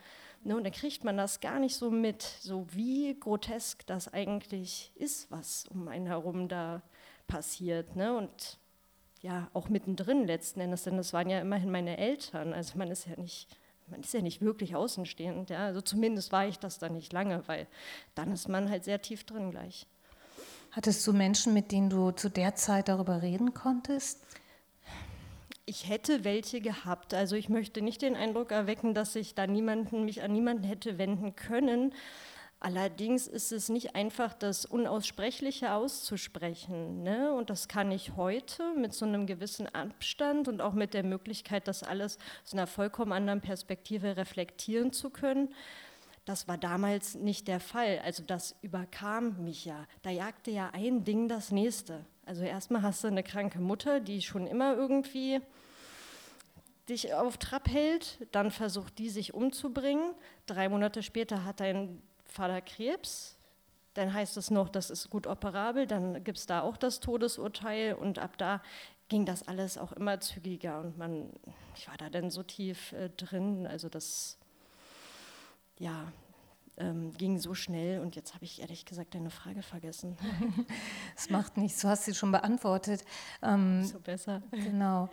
Ne, 0.42 0.56
und 0.56 0.64
dann 0.64 0.73
kriegt 0.73 1.04
man 1.04 1.18
das 1.18 1.40
gar 1.40 1.59
nicht 1.59 1.76
so 1.76 1.90
mit, 1.90 2.23
so 2.23 2.66
wie 2.73 3.14
grotesk 3.18 3.87
das 3.87 4.12
eigentlich 4.12 4.90
ist, 4.94 5.30
was 5.30 5.66
um 5.66 5.87
einen 5.88 6.06
herum 6.06 6.49
da 6.49 6.82
passiert. 7.28 7.94
Ne? 7.94 8.16
Und 8.16 8.59
ja, 9.20 9.50
auch 9.52 9.68
mittendrin 9.68 10.26
letzten 10.26 10.61
Endes, 10.61 10.85
denn 10.85 10.97
das 10.97 11.12
waren 11.12 11.28
ja 11.28 11.40
immerhin 11.40 11.70
meine 11.70 11.99
Eltern. 11.99 12.54
Also 12.54 12.78
man 12.78 12.90
ist 12.90 13.06
ja 13.06 13.16
nicht, 13.16 13.54
man 13.88 14.00
ist 14.00 14.14
ja 14.14 14.23
nicht 14.23 14.40
wirklich 14.40 14.75
außenstehend. 14.75 15.50
Ja? 15.50 15.66
Also 15.66 15.82
zumindest 15.82 16.32
war 16.32 16.47
ich 16.47 16.59
das 16.59 16.78
dann 16.78 16.94
nicht 16.94 17.12
lange, 17.12 17.47
weil 17.47 17.66
dann 18.14 18.32
ist 18.32 18.49
man 18.49 18.70
halt 18.70 18.85
sehr 18.85 19.02
tief 19.02 19.25
drin 19.25 19.50
gleich. 19.50 19.87
Hattest 20.70 21.06
du 21.06 21.12
Menschen, 21.12 21.52
mit 21.52 21.70
denen 21.70 21.90
du 21.90 22.12
zu 22.12 22.30
der 22.30 22.54
Zeit 22.54 22.88
darüber 22.88 23.20
reden 23.20 23.52
konntest? 23.52 24.25
Ich 25.70 25.88
hätte 25.88 26.24
welche 26.24 26.60
gehabt. 26.60 27.14
Also 27.14 27.36
ich 27.36 27.48
möchte 27.48 27.80
nicht 27.80 28.02
den 28.02 28.16
Eindruck 28.16 28.50
erwecken, 28.50 28.92
dass 28.92 29.14
ich 29.14 29.36
da 29.36 29.46
niemanden, 29.46 30.04
mich 30.04 30.22
an 30.22 30.32
niemanden 30.32 30.64
hätte 30.64 30.98
wenden 30.98 31.36
können. 31.36 31.94
Allerdings 32.58 33.28
ist 33.28 33.52
es 33.52 33.68
nicht 33.68 33.94
einfach, 33.94 34.34
das 34.34 34.66
Unaussprechliche 34.66 35.72
auszusprechen. 35.72 37.04
Ne? 37.04 37.32
Und 37.32 37.50
das 37.50 37.68
kann 37.68 37.92
ich 37.92 38.16
heute 38.16 38.74
mit 38.74 38.92
so 38.94 39.06
einem 39.06 39.26
gewissen 39.26 39.72
Abstand 39.72 40.48
und 40.48 40.60
auch 40.60 40.74
mit 40.74 40.92
der 40.92 41.04
Möglichkeit, 41.04 41.68
das 41.68 41.84
alles 41.84 42.18
aus 42.44 42.52
einer 42.52 42.66
vollkommen 42.66 43.12
anderen 43.12 43.40
Perspektive 43.40 44.16
reflektieren 44.16 44.92
zu 44.92 45.08
können. 45.08 45.54
Das 46.24 46.48
war 46.48 46.58
damals 46.58 47.14
nicht 47.14 47.46
der 47.46 47.60
Fall. 47.60 48.00
Also 48.04 48.24
das 48.26 48.56
überkam 48.60 49.44
mich 49.44 49.64
ja. 49.64 49.86
Da 50.02 50.10
jagte 50.10 50.50
ja 50.50 50.70
ein 50.72 51.04
Ding 51.04 51.28
das 51.28 51.52
nächste. 51.52 52.04
Also 52.26 52.42
erstmal 52.42 52.82
hast 52.82 53.04
du 53.04 53.08
eine 53.08 53.22
kranke 53.22 53.60
Mutter, 53.60 54.00
die 54.00 54.20
schon 54.20 54.48
immer 54.48 54.74
irgendwie 54.74 55.40
dich 56.88 57.14
auf 57.14 57.38
Trab 57.38 57.68
hält, 57.68 58.26
dann 58.32 58.50
versucht 58.50 58.99
die 58.99 59.10
sich 59.10 59.34
umzubringen. 59.34 60.14
Drei 60.46 60.68
Monate 60.68 61.02
später 61.02 61.44
hat 61.44 61.60
dein 61.60 62.02
Vater 62.25 62.60
Krebs, 62.60 63.37
dann 63.94 64.12
heißt 64.12 64.37
es 64.37 64.50
noch, 64.50 64.68
das 64.68 64.90
ist 64.90 65.10
gut 65.10 65.26
operabel, 65.26 65.87
dann 65.87 66.22
gibt 66.22 66.38
es 66.38 66.46
da 66.46 66.62
auch 66.62 66.76
das 66.76 67.00
Todesurteil 67.00 67.94
und 67.94 68.18
ab 68.18 68.38
da 68.38 68.62
ging 69.08 69.26
das 69.26 69.46
alles 69.46 69.76
auch 69.76 69.92
immer 69.92 70.20
zügiger 70.20 70.80
und 70.80 70.96
man, 70.96 71.30
ich 71.76 71.88
war 71.88 71.96
da 71.96 72.08
dann 72.08 72.30
so 72.30 72.44
tief 72.44 72.92
äh, 72.92 73.10
drin, 73.10 73.66
also 73.66 73.88
das, 73.88 74.38
ja, 75.78 76.12
ähm, 76.76 77.12
ging 77.18 77.38
so 77.38 77.54
schnell 77.54 78.00
und 78.00 78.16
jetzt 78.16 78.34
habe 78.34 78.44
ich 78.44 78.60
ehrlich 78.60 78.87
gesagt 78.87 79.14
deine 79.14 79.30
Frage 79.30 79.62
vergessen. 79.62 80.16
Es 81.16 81.28
macht 81.28 81.58
nichts, 81.58 81.82
du 81.82 81.88
hast 81.88 82.04
sie 82.04 82.14
schon 82.14 82.32
beantwortet. 82.32 83.04
Ähm, 83.42 83.84
so 83.84 84.00
besser. 84.00 84.42
Genau. 84.52 85.10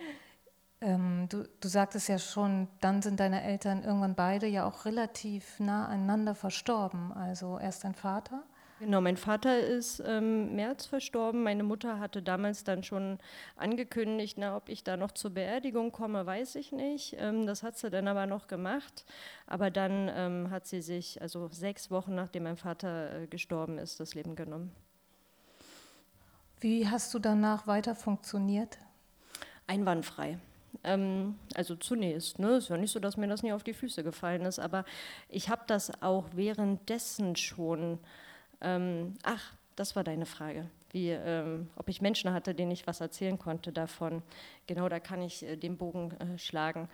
Ähm, 0.80 1.26
du, 1.28 1.48
du 1.60 1.68
sagtest 1.68 2.08
ja 2.08 2.18
schon, 2.18 2.68
dann 2.80 3.02
sind 3.02 3.18
deine 3.18 3.42
Eltern 3.42 3.82
irgendwann 3.82 4.14
beide 4.14 4.46
ja 4.46 4.64
auch 4.64 4.84
relativ 4.84 5.58
nah 5.58 5.86
aneinander 5.86 6.34
verstorben. 6.34 7.12
Also 7.12 7.58
erst 7.58 7.84
dein 7.84 7.94
Vater. 7.94 8.44
Genau, 8.78 9.00
mein 9.00 9.16
Vater 9.16 9.58
ist 9.58 10.00
ähm, 10.06 10.54
März 10.54 10.86
verstorben. 10.86 11.42
Meine 11.42 11.64
Mutter 11.64 11.98
hatte 11.98 12.22
damals 12.22 12.62
dann 12.62 12.84
schon 12.84 13.18
angekündigt, 13.56 14.38
na, 14.38 14.56
ob 14.56 14.68
ich 14.68 14.84
da 14.84 14.96
noch 14.96 15.10
zur 15.10 15.30
Beerdigung 15.30 15.90
komme, 15.90 16.24
weiß 16.24 16.54
ich 16.54 16.70
nicht. 16.70 17.16
Ähm, 17.18 17.46
das 17.46 17.64
hat 17.64 17.76
sie 17.76 17.90
dann 17.90 18.06
aber 18.06 18.26
noch 18.26 18.46
gemacht. 18.46 19.04
Aber 19.48 19.72
dann 19.72 20.08
ähm, 20.14 20.50
hat 20.50 20.68
sie 20.68 20.80
sich, 20.80 21.20
also 21.20 21.48
sechs 21.48 21.90
Wochen 21.90 22.14
nachdem 22.14 22.44
mein 22.44 22.56
Vater 22.56 23.22
äh, 23.22 23.26
gestorben 23.26 23.78
ist, 23.78 23.98
das 23.98 24.14
Leben 24.14 24.36
genommen. 24.36 24.70
Wie 26.60 26.88
hast 26.88 27.12
du 27.14 27.18
danach 27.18 27.66
weiter 27.66 27.96
funktioniert? 27.96 28.78
Einwandfrei. 29.66 30.38
Ähm, 30.84 31.38
also 31.54 31.76
zunächst, 31.76 32.38
ne? 32.38 32.56
ist 32.56 32.68
ja 32.68 32.76
nicht 32.76 32.92
so, 32.92 33.00
dass 33.00 33.16
mir 33.16 33.26
das 33.26 33.42
nie 33.42 33.52
auf 33.52 33.64
die 33.64 33.74
Füße 33.74 34.04
gefallen 34.04 34.42
ist, 34.42 34.58
aber 34.58 34.84
ich 35.28 35.48
habe 35.48 35.62
das 35.66 36.02
auch 36.02 36.24
währenddessen 36.32 37.36
schon, 37.36 37.98
ähm, 38.60 39.14
ach, 39.22 39.54
das 39.76 39.96
war 39.96 40.04
deine 40.04 40.26
Frage, 40.26 40.68
wie, 40.90 41.10
ähm, 41.10 41.68
ob 41.76 41.88
ich 41.88 42.00
Menschen 42.00 42.32
hatte, 42.32 42.54
denen 42.54 42.70
ich 42.70 42.86
was 42.86 43.00
erzählen 43.00 43.38
konnte 43.38 43.72
davon. 43.72 44.22
Genau, 44.66 44.88
da 44.88 45.00
kann 45.00 45.22
ich 45.22 45.44
äh, 45.44 45.56
den 45.56 45.76
Bogen 45.76 46.12
äh, 46.12 46.38
schlagen. 46.38 46.88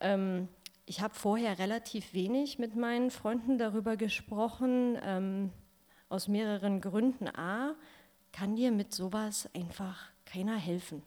Ähm, 0.00 0.48
ich 0.86 1.00
habe 1.00 1.14
vorher 1.14 1.58
relativ 1.58 2.14
wenig 2.14 2.58
mit 2.58 2.74
meinen 2.74 3.10
Freunden 3.10 3.58
darüber 3.58 3.96
gesprochen, 3.96 4.98
ähm, 5.04 5.52
aus 6.08 6.28
mehreren 6.28 6.80
Gründen. 6.80 7.28
A, 7.28 7.74
kann 8.32 8.56
dir 8.56 8.72
mit 8.72 8.94
sowas 8.94 9.48
einfach 9.54 10.10
keiner 10.24 10.56
helfen. 10.56 11.02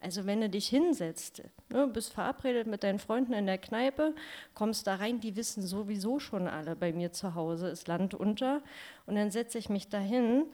Also 0.00 0.24
wenn 0.24 0.40
du 0.40 0.48
dich 0.48 0.68
hinsetzt, 0.68 1.42
ne, 1.68 1.86
bist 1.86 2.14
verabredet 2.14 2.66
mit 2.66 2.82
deinen 2.82 2.98
Freunden 2.98 3.34
in 3.34 3.46
der 3.46 3.58
Kneipe, 3.58 4.14
kommst 4.54 4.86
da 4.86 4.94
rein, 4.94 5.20
die 5.20 5.36
wissen 5.36 5.62
sowieso 5.62 6.18
schon 6.18 6.48
alle, 6.48 6.74
bei 6.74 6.92
mir 6.92 7.12
zu 7.12 7.34
Hause 7.34 7.68
ist 7.68 7.86
Land 7.86 8.14
unter. 8.14 8.62
Und 9.06 9.16
dann 9.16 9.30
setze 9.30 9.58
ich 9.58 9.68
mich 9.68 9.88
dahin, 9.88 10.46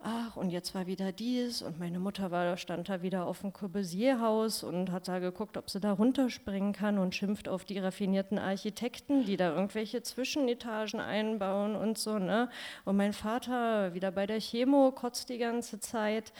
ach, 0.00 0.36
und 0.36 0.50
jetzt 0.50 0.74
war 0.74 0.86
wieder 0.86 1.12
dies 1.12 1.62
und 1.62 1.78
meine 1.78 1.98
Mutter 1.98 2.30
war, 2.30 2.56
stand 2.56 2.88
da 2.88 3.02
wieder 3.02 3.26
auf 3.26 3.40
dem 3.40 3.52
Corbusierhaus 3.52 4.62
und 4.62 4.92
hat 4.92 5.08
da 5.08 5.18
geguckt, 5.18 5.56
ob 5.56 5.70
sie 5.70 5.80
da 5.80 5.92
runterspringen 5.92 6.72
kann 6.72 6.98
und 6.98 7.14
schimpft 7.14 7.48
auf 7.48 7.64
die 7.64 7.78
raffinierten 7.78 8.38
Architekten, 8.38 9.24
die 9.24 9.36
da 9.36 9.54
irgendwelche 9.54 10.02
Zwischenetagen 10.02 11.00
einbauen 11.00 11.76
und 11.76 11.98
so. 11.98 12.18
Ne? 12.18 12.50
Und 12.84 12.96
mein 12.96 13.12
Vater 13.12 13.94
wieder 13.94 14.10
bei 14.10 14.26
der 14.26 14.40
Chemo 14.40 14.92
kotzt 14.92 15.28
die 15.28 15.38
ganze 15.38 15.80
Zeit 15.80 16.32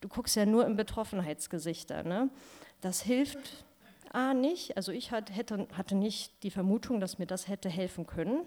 du 0.00 0.08
guckst 0.08 0.36
ja 0.36 0.46
nur 0.46 0.66
in 0.66 0.76
Betroffenheitsgesichter. 0.76 2.02
Ne? 2.02 2.30
Das 2.80 3.02
hilft 3.02 3.64
A 4.12 4.34
nicht, 4.34 4.76
also 4.76 4.90
ich 4.90 5.12
hatte, 5.12 5.34
hatte 5.72 5.94
nicht 5.94 6.42
die 6.42 6.50
Vermutung, 6.50 7.00
dass 7.00 7.18
mir 7.18 7.26
das 7.26 7.46
hätte 7.46 7.68
helfen 7.68 8.06
können 8.06 8.40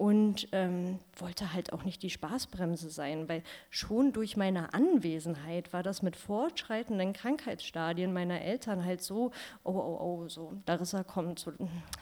und 0.00 0.48
ähm, 0.52 0.98
wollte 1.18 1.52
halt 1.52 1.74
auch 1.74 1.84
nicht 1.84 2.02
die 2.02 2.08
Spaßbremse 2.08 2.88
sein, 2.88 3.28
weil 3.28 3.42
schon 3.68 4.14
durch 4.14 4.38
meine 4.38 4.72
Anwesenheit 4.72 5.74
war 5.74 5.82
das 5.82 6.00
mit 6.00 6.16
fortschreitenden 6.16 7.12
Krankheitsstadien 7.12 8.10
meiner 8.10 8.40
Eltern 8.40 8.82
halt 8.82 9.02
so, 9.02 9.32
oh, 9.62 9.72
oh, 9.72 9.98
oh, 10.00 10.28
so, 10.28 10.54
Darissa 10.64 11.04
kommt, 11.04 11.38
so, 11.40 11.52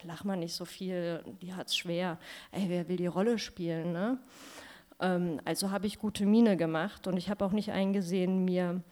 lach 0.04 0.22
mal 0.22 0.36
nicht 0.36 0.54
so 0.54 0.64
viel, 0.64 1.24
die 1.42 1.54
hat 1.54 1.66
es 1.66 1.76
schwer, 1.76 2.18
ey, 2.52 2.66
wer 2.68 2.86
will 2.88 2.98
die 2.98 3.08
Rolle 3.08 3.40
spielen, 3.40 3.92
ne? 3.92 4.20
Ähm, 5.00 5.40
also 5.44 5.70
habe 5.70 5.86
ich 5.86 5.98
gute 5.98 6.26
Miene 6.26 6.56
gemacht 6.56 7.06
und 7.06 7.16
ich 7.16 7.30
habe 7.30 7.44
auch 7.44 7.52
nicht 7.52 7.72
eingesehen, 7.72 8.44
mir 8.44 8.82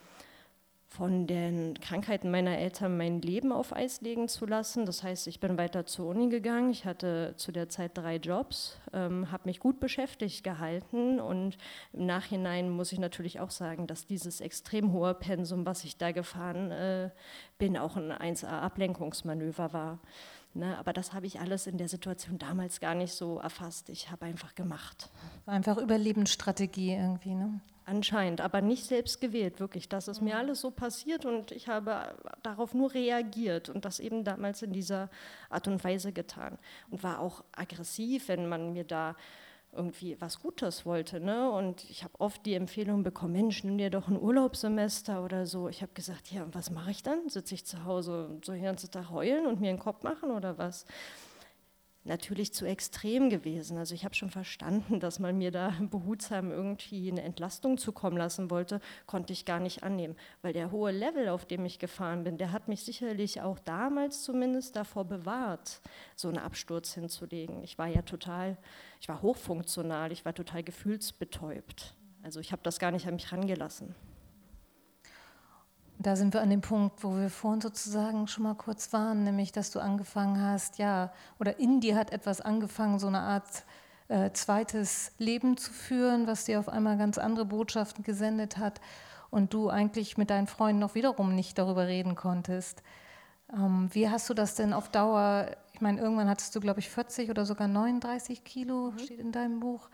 von 0.88 1.26
den 1.26 1.78
Krankheiten 1.80 2.30
meiner 2.30 2.56
Eltern 2.56 2.96
mein 2.96 3.20
Leben 3.20 3.52
auf 3.52 3.74
Eis 3.74 4.00
legen 4.00 4.28
zu 4.28 4.46
lassen. 4.46 4.86
Das 4.86 5.02
heißt, 5.02 5.26
ich 5.26 5.40
bin 5.40 5.58
weiter 5.58 5.84
zur 5.84 6.06
Uni 6.06 6.28
gegangen. 6.28 6.70
Ich 6.70 6.86
hatte 6.86 7.34
zu 7.36 7.52
der 7.52 7.68
Zeit 7.68 7.98
drei 7.98 8.16
Jobs, 8.16 8.78
ähm, 8.94 9.30
habe 9.30 9.42
mich 9.46 9.60
gut 9.60 9.78
beschäftigt 9.78 10.42
gehalten 10.42 11.20
und 11.20 11.58
im 11.92 12.06
Nachhinein 12.06 12.70
muss 12.70 12.92
ich 12.92 12.98
natürlich 12.98 13.40
auch 13.40 13.50
sagen, 13.50 13.86
dass 13.86 14.06
dieses 14.06 14.40
extrem 14.40 14.92
hohe 14.92 15.12
Pensum, 15.12 15.66
was 15.66 15.84
ich 15.84 15.98
da 15.98 16.12
gefahren 16.12 16.70
äh, 16.70 17.10
bin, 17.58 17.76
auch 17.76 17.96
ein 17.96 18.12
1A-Ablenkungsmanöver 18.12 19.72
war. 19.72 19.98
Ne, 20.56 20.78
aber 20.78 20.94
das 20.94 21.12
habe 21.12 21.26
ich 21.26 21.38
alles 21.38 21.66
in 21.66 21.76
der 21.76 21.88
Situation 21.88 22.38
damals 22.38 22.80
gar 22.80 22.94
nicht 22.94 23.12
so 23.12 23.38
erfasst. 23.38 23.90
Ich 23.90 24.10
habe 24.10 24.24
einfach 24.24 24.54
gemacht. 24.54 25.10
Einfach 25.44 25.76
Überlebensstrategie 25.76 26.94
irgendwie, 26.94 27.34
ne? 27.34 27.60
Anscheinend, 27.84 28.40
aber 28.40 28.62
nicht 28.62 28.86
selbst 28.86 29.20
gewählt, 29.20 29.60
wirklich. 29.60 29.86
Das 29.90 30.08
ist 30.08 30.22
mir 30.22 30.34
mhm. 30.34 30.40
alles 30.40 30.62
so 30.62 30.70
passiert 30.70 31.26
und 31.26 31.52
ich 31.52 31.68
habe 31.68 32.16
darauf 32.42 32.72
nur 32.72 32.94
reagiert 32.94 33.68
und 33.68 33.84
das 33.84 34.00
eben 34.00 34.24
damals 34.24 34.62
in 34.62 34.72
dieser 34.72 35.10
Art 35.50 35.68
und 35.68 35.84
Weise 35.84 36.10
getan. 36.12 36.56
Und 36.90 37.02
war 37.02 37.20
auch 37.20 37.44
aggressiv, 37.52 38.28
wenn 38.28 38.48
man 38.48 38.72
mir 38.72 38.84
da 38.84 39.14
irgendwie 39.76 40.20
was 40.20 40.40
Gutes 40.40 40.86
wollte. 40.86 41.20
Ne? 41.20 41.50
Und 41.50 41.84
ich 41.90 42.04
habe 42.04 42.14
oft 42.18 42.44
die 42.46 42.54
Empfehlung 42.54 43.02
bekommen, 43.02 43.32
Mensch, 43.32 43.62
nimm 43.64 43.78
dir 43.78 43.90
doch 43.90 44.08
ein 44.08 44.20
Urlaubssemester 44.20 45.22
oder 45.22 45.46
so. 45.46 45.68
Ich 45.68 45.82
habe 45.82 45.92
gesagt, 45.94 46.32
ja, 46.32 46.46
was 46.52 46.70
mache 46.70 46.90
ich 46.90 47.02
dann? 47.02 47.28
Sitze 47.28 47.54
ich 47.54 47.64
zu 47.64 47.84
Hause 47.84 48.38
so 48.44 48.52
den 48.52 48.62
ganzen 48.62 48.90
Tag 48.90 49.10
heulen 49.10 49.46
und 49.46 49.60
mir 49.60 49.70
einen 49.70 49.78
Kopf 49.78 50.02
machen 50.02 50.30
oder 50.30 50.58
was? 50.58 50.86
Natürlich 52.06 52.54
zu 52.54 52.64
extrem 52.66 53.30
gewesen. 53.30 53.78
Also 53.78 53.94
ich 53.94 54.04
habe 54.04 54.14
schon 54.14 54.30
verstanden, 54.30 55.00
dass 55.00 55.18
man 55.18 55.36
mir 55.36 55.50
da 55.50 55.74
behutsam 55.90 56.50
irgendwie 56.50 57.10
eine 57.10 57.22
Entlastung 57.22 57.78
zukommen 57.78 58.16
lassen 58.16 58.50
wollte, 58.50 58.80
konnte 59.06 59.32
ich 59.32 59.44
gar 59.44 59.60
nicht 59.60 59.82
annehmen, 59.82 60.16
weil 60.42 60.52
der 60.52 60.70
hohe 60.70 60.92
Level, 60.92 61.28
auf 61.28 61.46
dem 61.46 61.64
ich 61.64 61.78
gefahren 61.78 62.24
bin, 62.24 62.38
der 62.38 62.52
hat 62.52 62.68
mich 62.68 62.82
sicherlich 62.82 63.42
auch 63.42 63.58
damals 63.58 64.22
zumindest 64.22 64.76
davor 64.76 65.04
bewahrt, 65.04 65.80
so 66.14 66.28
einen 66.28 66.38
Absturz 66.38 66.94
hinzulegen. 66.94 67.62
Ich 67.62 67.76
war 67.76 67.88
ja 67.88 68.02
total 68.02 68.56
ich 69.00 69.08
war 69.08 69.22
hochfunktional, 69.22 70.12
ich 70.12 70.24
war 70.24 70.34
total 70.34 70.62
gefühlsbetäubt. 70.62 71.94
Also 72.22 72.40
ich 72.40 72.52
habe 72.52 72.62
das 72.62 72.78
gar 72.78 72.90
nicht 72.90 73.06
an 73.06 73.14
mich 73.14 73.30
rangelassen. 73.30 73.94
Da 75.98 76.14
sind 76.14 76.34
wir 76.34 76.42
an 76.42 76.50
dem 76.50 76.60
Punkt, 76.60 77.02
wo 77.02 77.16
wir 77.16 77.30
vorhin 77.30 77.60
sozusagen 77.60 78.28
schon 78.28 78.44
mal 78.44 78.54
kurz 78.54 78.92
waren, 78.92 79.24
nämlich 79.24 79.52
dass 79.52 79.70
du 79.70 79.80
angefangen 79.80 80.40
hast, 80.40 80.78
ja, 80.78 81.12
oder 81.38 81.58
in 81.58 81.80
dir 81.80 81.96
hat 81.96 82.12
etwas 82.12 82.40
angefangen, 82.40 82.98
so 82.98 83.06
eine 83.06 83.20
Art 83.20 83.64
äh, 84.08 84.30
zweites 84.32 85.12
Leben 85.18 85.56
zu 85.56 85.72
führen, 85.72 86.26
was 86.26 86.44
dir 86.44 86.60
auf 86.60 86.68
einmal 86.68 86.98
ganz 86.98 87.16
andere 87.18 87.46
Botschaften 87.46 88.04
gesendet 88.04 88.58
hat 88.58 88.80
und 89.30 89.54
du 89.54 89.70
eigentlich 89.70 90.18
mit 90.18 90.30
deinen 90.30 90.46
Freunden 90.46 90.80
noch 90.80 90.94
wiederum 90.94 91.34
nicht 91.34 91.58
darüber 91.58 91.86
reden 91.86 92.14
konntest. 92.14 92.82
Ähm, 93.52 93.88
wie 93.92 94.10
hast 94.10 94.28
du 94.28 94.34
das 94.34 94.54
denn 94.54 94.72
auf 94.72 94.90
Dauer 94.90 95.48
ich 95.76 95.82
meine, 95.82 96.00
irgendwann 96.00 96.30
hattest 96.30 96.56
du, 96.56 96.60
glaube 96.60 96.80
ich, 96.80 96.88
40 96.88 97.28
oder 97.28 97.44
sogar 97.44 97.68
39 97.68 98.44
Kilo, 98.44 98.92
mhm. 98.92 98.98
steht 98.98 99.20
in 99.20 99.30
deinem 99.30 99.60
Buch. 99.60 99.90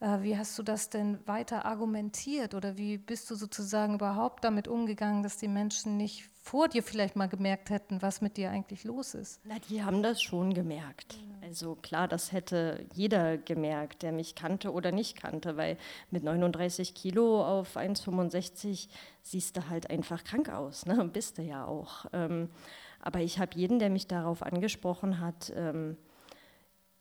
Äh, 0.00 0.22
wie 0.22 0.36
hast 0.36 0.58
du 0.58 0.62
das 0.62 0.88
denn 0.88 1.18
weiter 1.26 1.66
argumentiert 1.66 2.54
oder 2.54 2.76
wie 2.78 2.96
bist 2.96 3.30
du 3.30 3.34
sozusagen 3.34 3.94
überhaupt 3.94 4.44
damit 4.44 4.66
umgegangen, 4.66 5.22
dass 5.22 5.36
die 5.36 5.48
Menschen 5.48 5.98
nicht 5.98 6.28
vor 6.42 6.68
dir 6.68 6.82
vielleicht 6.82 7.16
mal 7.16 7.28
gemerkt 7.28 7.68
hätten, 7.68 8.00
was 8.00 8.22
mit 8.22 8.38
dir 8.38 8.50
eigentlich 8.50 8.84
los 8.84 9.14
ist? 9.14 9.40
Na, 9.44 9.56
die 9.68 9.84
haben 9.84 10.02
das 10.02 10.22
schon 10.22 10.54
gemerkt. 10.54 11.18
Also 11.42 11.74
klar, 11.74 12.08
das 12.08 12.32
hätte 12.32 12.86
jeder 12.94 13.36
gemerkt, 13.36 14.02
der 14.02 14.12
mich 14.12 14.34
kannte 14.34 14.72
oder 14.72 14.90
nicht 14.90 15.20
kannte, 15.20 15.56
weil 15.56 15.76
mit 16.10 16.24
39 16.24 16.94
Kilo 16.94 17.44
auf 17.44 17.76
1,65 17.76 18.88
siehst 19.22 19.56
du 19.56 19.68
halt 19.68 19.90
einfach 19.90 20.24
krank 20.24 20.48
aus, 20.48 20.86
ne? 20.86 21.04
bist 21.12 21.38
du 21.38 21.42
ja 21.42 21.66
auch. 21.66 22.06
Ähm, 22.12 22.48
aber 23.00 23.20
ich 23.20 23.38
habe 23.38 23.56
jeden, 23.56 23.78
der 23.78 23.90
mich 23.90 24.06
darauf 24.06 24.42
angesprochen 24.42 25.20
hat, 25.20 25.52
ähm, 25.56 25.96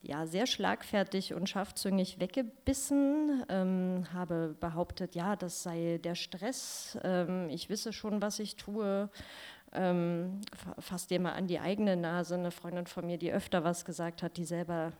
ja, 0.01 0.25
sehr 0.25 0.47
schlagfertig 0.47 1.33
und 1.33 1.49
scharfzüngig 1.49 2.19
weggebissen, 2.19 3.43
ähm, 3.49 4.05
habe 4.13 4.55
behauptet, 4.59 5.15
ja, 5.15 5.35
das 5.35 5.63
sei 5.63 5.99
der 6.03 6.15
Stress, 6.15 6.97
ähm, 7.03 7.49
ich 7.49 7.69
wisse 7.69 7.91
schon, 7.91 8.21
was 8.21 8.39
ich 8.39 8.55
tue. 8.55 9.09
Ähm, 9.71 10.41
fasst 10.79 11.11
dir 11.11 11.19
mal 11.19 11.33
an 11.33 11.47
die 11.47 11.59
eigene 11.59 11.95
Nase, 11.95 12.35
eine 12.35 12.51
Freundin 12.51 12.87
von 12.87 13.05
mir, 13.05 13.17
die 13.17 13.31
öfter 13.31 13.63
was 13.63 13.85
gesagt 13.85 14.23
hat, 14.23 14.37
die 14.37 14.45
selber 14.45 14.93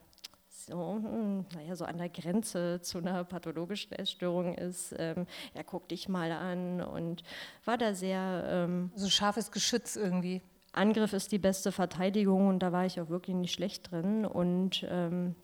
so, 0.70 0.94
hm, 0.94 1.46
naja, 1.56 1.75
so 1.75 1.86
an 1.86 1.98
der 1.98 2.10
Grenze 2.10 2.79
zu 2.82 3.00
einer 3.00 3.24
pathologischen 3.24 3.94
Essstörung 3.94 4.56
ist. 4.56 4.94
Ähm, 5.00 5.25
ja, 5.56 5.63
guck 5.63 5.88
dich 5.88 6.10
mal 6.10 6.32
an 6.32 6.82
und 6.82 7.24
war 7.65 7.77
da 7.77 7.94
sehr. 7.94 8.44
Ähm, 8.48 8.91
so 8.96 9.10
scharfes 9.10 9.51
Geschütz 9.51 9.96
irgendwie. 9.96 10.41
Angriff 10.71 11.13
ist 11.13 11.31
die 11.31 11.39
beste 11.39 11.71
Verteidigung 11.71 12.47
und 12.47 12.59
da 12.59 12.71
war 12.71 12.85
ich 12.85 13.01
auch 13.01 13.09
wirklich 13.09 13.35
nicht 13.35 13.53
schlecht 13.53 13.91
drin. 13.91 14.25
Und 14.25 14.85
ähm, 14.89 15.35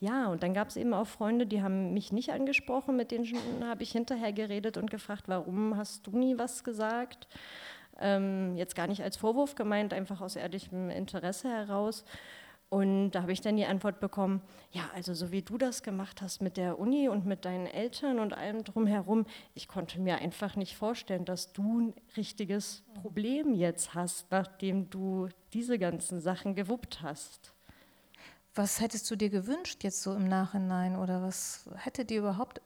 ja, 0.00 0.26
und 0.28 0.42
dann 0.42 0.54
gab 0.54 0.68
es 0.68 0.76
eben 0.76 0.92
auch 0.92 1.06
Freunde, 1.06 1.46
die 1.46 1.62
haben 1.62 1.94
mich 1.94 2.12
nicht 2.12 2.30
angesprochen, 2.30 2.96
mit 2.96 3.10
denen 3.10 3.26
habe 3.64 3.82
ich 3.82 3.92
hinterher 3.92 4.32
geredet 4.32 4.76
und 4.76 4.90
gefragt, 4.90 5.24
warum 5.26 5.76
hast 5.76 6.06
du 6.06 6.18
nie 6.18 6.36
was 6.36 6.64
gesagt? 6.64 7.28
Ähm, 8.00 8.56
jetzt 8.56 8.74
gar 8.74 8.88
nicht 8.88 9.02
als 9.02 9.16
Vorwurf 9.16 9.54
gemeint, 9.54 9.92
einfach 9.92 10.20
aus 10.20 10.36
ehrlichem 10.36 10.90
Interesse 10.90 11.48
heraus. 11.48 12.04
Und 12.74 13.12
da 13.12 13.22
habe 13.22 13.30
ich 13.30 13.40
dann 13.40 13.56
die 13.56 13.66
Antwort 13.66 14.00
bekommen, 14.00 14.42
ja, 14.72 14.90
also 14.96 15.14
so 15.14 15.30
wie 15.30 15.42
du 15.42 15.58
das 15.58 15.84
gemacht 15.84 16.20
hast 16.20 16.42
mit 16.42 16.56
der 16.56 16.80
Uni 16.80 17.08
und 17.08 17.24
mit 17.24 17.44
deinen 17.44 17.68
Eltern 17.68 18.18
und 18.18 18.32
allem 18.32 18.64
drumherum, 18.64 19.26
ich 19.54 19.68
konnte 19.68 20.00
mir 20.00 20.16
einfach 20.16 20.56
nicht 20.56 20.76
vorstellen, 20.76 21.24
dass 21.24 21.52
du 21.52 21.82
ein 21.82 21.94
richtiges 22.16 22.82
Problem 23.00 23.54
jetzt 23.54 23.94
hast, 23.94 24.28
nachdem 24.32 24.90
du 24.90 25.28
diese 25.52 25.78
ganzen 25.78 26.20
Sachen 26.20 26.56
gewuppt 26.56 27.00
hast. 27.00 27.52
Was 28.56 28.80
hättest 28.80 29.08
du 29.08 29.14
dir 29.14 29.30
gewünscht 29.30 29.84
jetzt 29.84 30.02
so 30.02 30.12
im 30.12 30.26
Nachhinein 30.26 30.96
oder 30.96 31.22
was 31.22 31.70
hätte 31.76 32.04
dir 32.04 32.18
überhaupt 32.18 32.60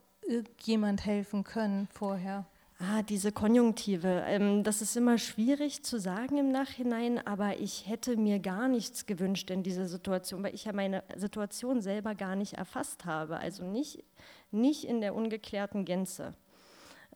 jemand 0.63 1.05
helfen 1.05 1.45
können 1.45 1.87
vorher? 1.93 2.47
Ah, 2.81 3.03
diese 3.03 3.33
Konjunktive. 3.33 4.23
Ähm, 4.27 4.63
das 4.63 4.83
ist 4.83 4.97
immer 4.97 5.19
schwierig 5.19 5.83
zu 5.83 5.99
sagen 5.99 6.39
im 6.39 6.53
Nachhinein, 6.53 7.19
aber 7.27 7.59
ich 7.59 7.89
hätte 7.89 8.17
mir 8.17 8.39
gar 8.39 8.69
nichts 8.69 9.07
gewünscht 9.07 9.51
in 9.51 9.65
dieser 9.65 9.89
Situation, 9.89 10.45
weil 10.45 10.55
ich 10.55 10.65
ja 10.67 10.73
meine 10.73 11.03
Situation 11.17 11.81
selber 11.81 12.15
gar 12.15 12.37
nicht 12.37 12.53
erfasst 12.55 13.05
habe, 13.05 13.39
also 13.39 13.65
nicht, 13.65 14.05
nicht 14.53 14.85
in 14.85 15.01
der 15.01 15.17
ungeklärten 15.17 15.85
Gänze. 15.85 16.35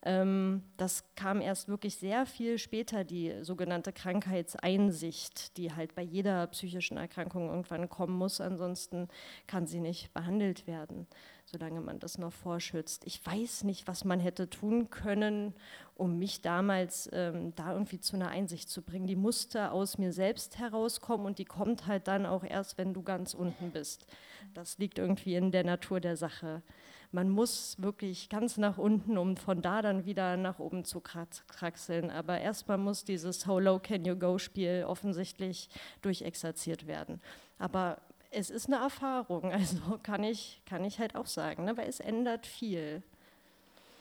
Ähm, 0.05 0.65
das 0.79 1.05
kam 1.15 1.41
erst 1.41 1.69
wirklich 1.69 1.97
sehr 1.97 2.27
viel 2.27 2.59
später, 2.59 3.05
die 3.05 3.33
sogenannte 3.43 3.93
Krankheitseinsicht, 3.93 5.57
die 5.59 5.73
halt 5.73 5.95
bei 5.95 6.03
jeder 6.03 6.45
psychischen 6.49 6.97
Erkrankung 6.97 7.51
irgendwann 7.51 7.89
kommen 7.89 8.17
muss, 8.17 8.41
ansonsten 8.41 9.07
kann 9.47 9.69
sie 9.69 9.79
nicht 9.79 10.13
behandelt 10.13 10.67
werden 10.67 11.07
solange 11.53 11.83
man 11.83 11.99
das 11.99 12.17
noch 12.17 12.33
vorschützt. 12.33 13.07
Ich 13.07 13.25
weiß 13.25 13.65
nicht, 13.65 13.87
was 13.87 14.05
man 14.05 14.21
hätte 14.21 14.49
tun 14.49 14.89
können, 14.89 15.55
um 15.95 16.19
mich 16.19 16.41
damals 16.41 17.11
ähm, 17.13 17.55
da 17.55 17.73
irgendwie 17.73 18.01
zu 18.01 18.17
einer 18.17 18.29
Einsicht 18.29 18.71
zu 18.71 18.81
bringen. 18.81 19.07
Die 19.07 19.17
musste 19.17 19.71
aus 19.71 19.99
mir 19.99 20.13
selbst 20.13 20.59
herauskommen 20.59 21.27
und 21.27 21.39
die 21.39 21.45
kommt 21.45 21.87
halt 21.87 22.09
dann 22.09 22.25
auch 22.25 22.43
erst, 22.43 22.79
wenn 22.79 22.95
du 22.95 23.03
ganz 23.03 23.35
unten 23.35 23.71
bist. 23.71 24.07
Das 24.55 24.79
liegt 24.79 24.99
irgendwie 24.99 25.35
in 25.35 25.53
der 25.53 25.65
Natur 25.65 26.01
der 26.01 26.17
Sache. 26.17 26.63
Man 27.11 27.29
muss 27.29 27.77
wirklich 27.79 28.31
ganz 28.31 28.57
nach 28.57 28.79
unten, 28.79 29.19
um 29.19 29.37
von 29.37 29.61
da 29.61 29.83
dann 29.83 30.07
wieder 30.07 30.39
nach 30.39 30.59
oben 30.59 30.87
zu 30.87 31.03
kraxeln. 31.03 32.11
Aber 32.11 32.41
erstmal 32.41 32.79
muss 32.79 33.05
dieses 33.05 33.47
How 33.47 33.61
Low 33.61 33.79
Can 33.79 34.07
You 34.07 34.17
Go 34.17 34.39
Spiel 34.39 34.85
offensichtlich 34.89 35.69
durchexerziert 36.01 36.87
werden. 36.87 37.21
Aber 37.59 37.99
es 38.33 38.51
ist 38.51 38.67
eine 38.67 38.77
Erfahrung, 38.77 39.45
also 39.53 39.79
kann 40.03 40.25
ich, 40.25 40.63
kann 40.67 40.85
ich 40.85 40.99
halt 40.99 41.15
auch 41.15 41.27
sagen, 41.27 41.65
ne? 41.65 41.77
weil 41.77 41.89
es 41.89 42.01
ändert 42.01 42.47
viel. 42.47 43.03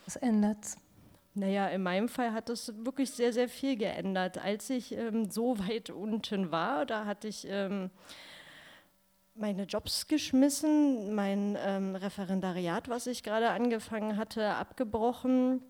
Was 0.06 0.16
ändert 0.16 0.66
Naja, 1.36 1.68
in 1.68 1.84
meinem 1.84 2.10
Fall 2.10 2.34
hat 2.34 2.50
es 2.50 2.74
wirklich 2.86 3.12
sehr, 3.12 3.32
sehr 3.34 3.48
viel 3.48 3.78
geändert. 3.78 4.38
Als 4.38 4.70
ich 4.70 4.94
ähm, 4.94 5.30
so 5.30 5.60
weit 5.60 5.90
unten 5.90 6.52
war, 6.52 6.86
da 6.86 7.06
hatte 7.06 7.28
ich 7.28 7.46
ähm, 7.48 7.92
meine 9.36 9.64
Jobs 9.64 10.08
geschmissen, 10.08 11.14
mein 11.16 11.58
ähm, 11.60 11.96
Referendariat, 11.96 12.90
was 12.90 13.08
ich 13.08 13.24
gerade 13.24 13.50
angefangen 13.50 14.18
hatte, 14.18 14.56
abgebrochen, 14.56 15.62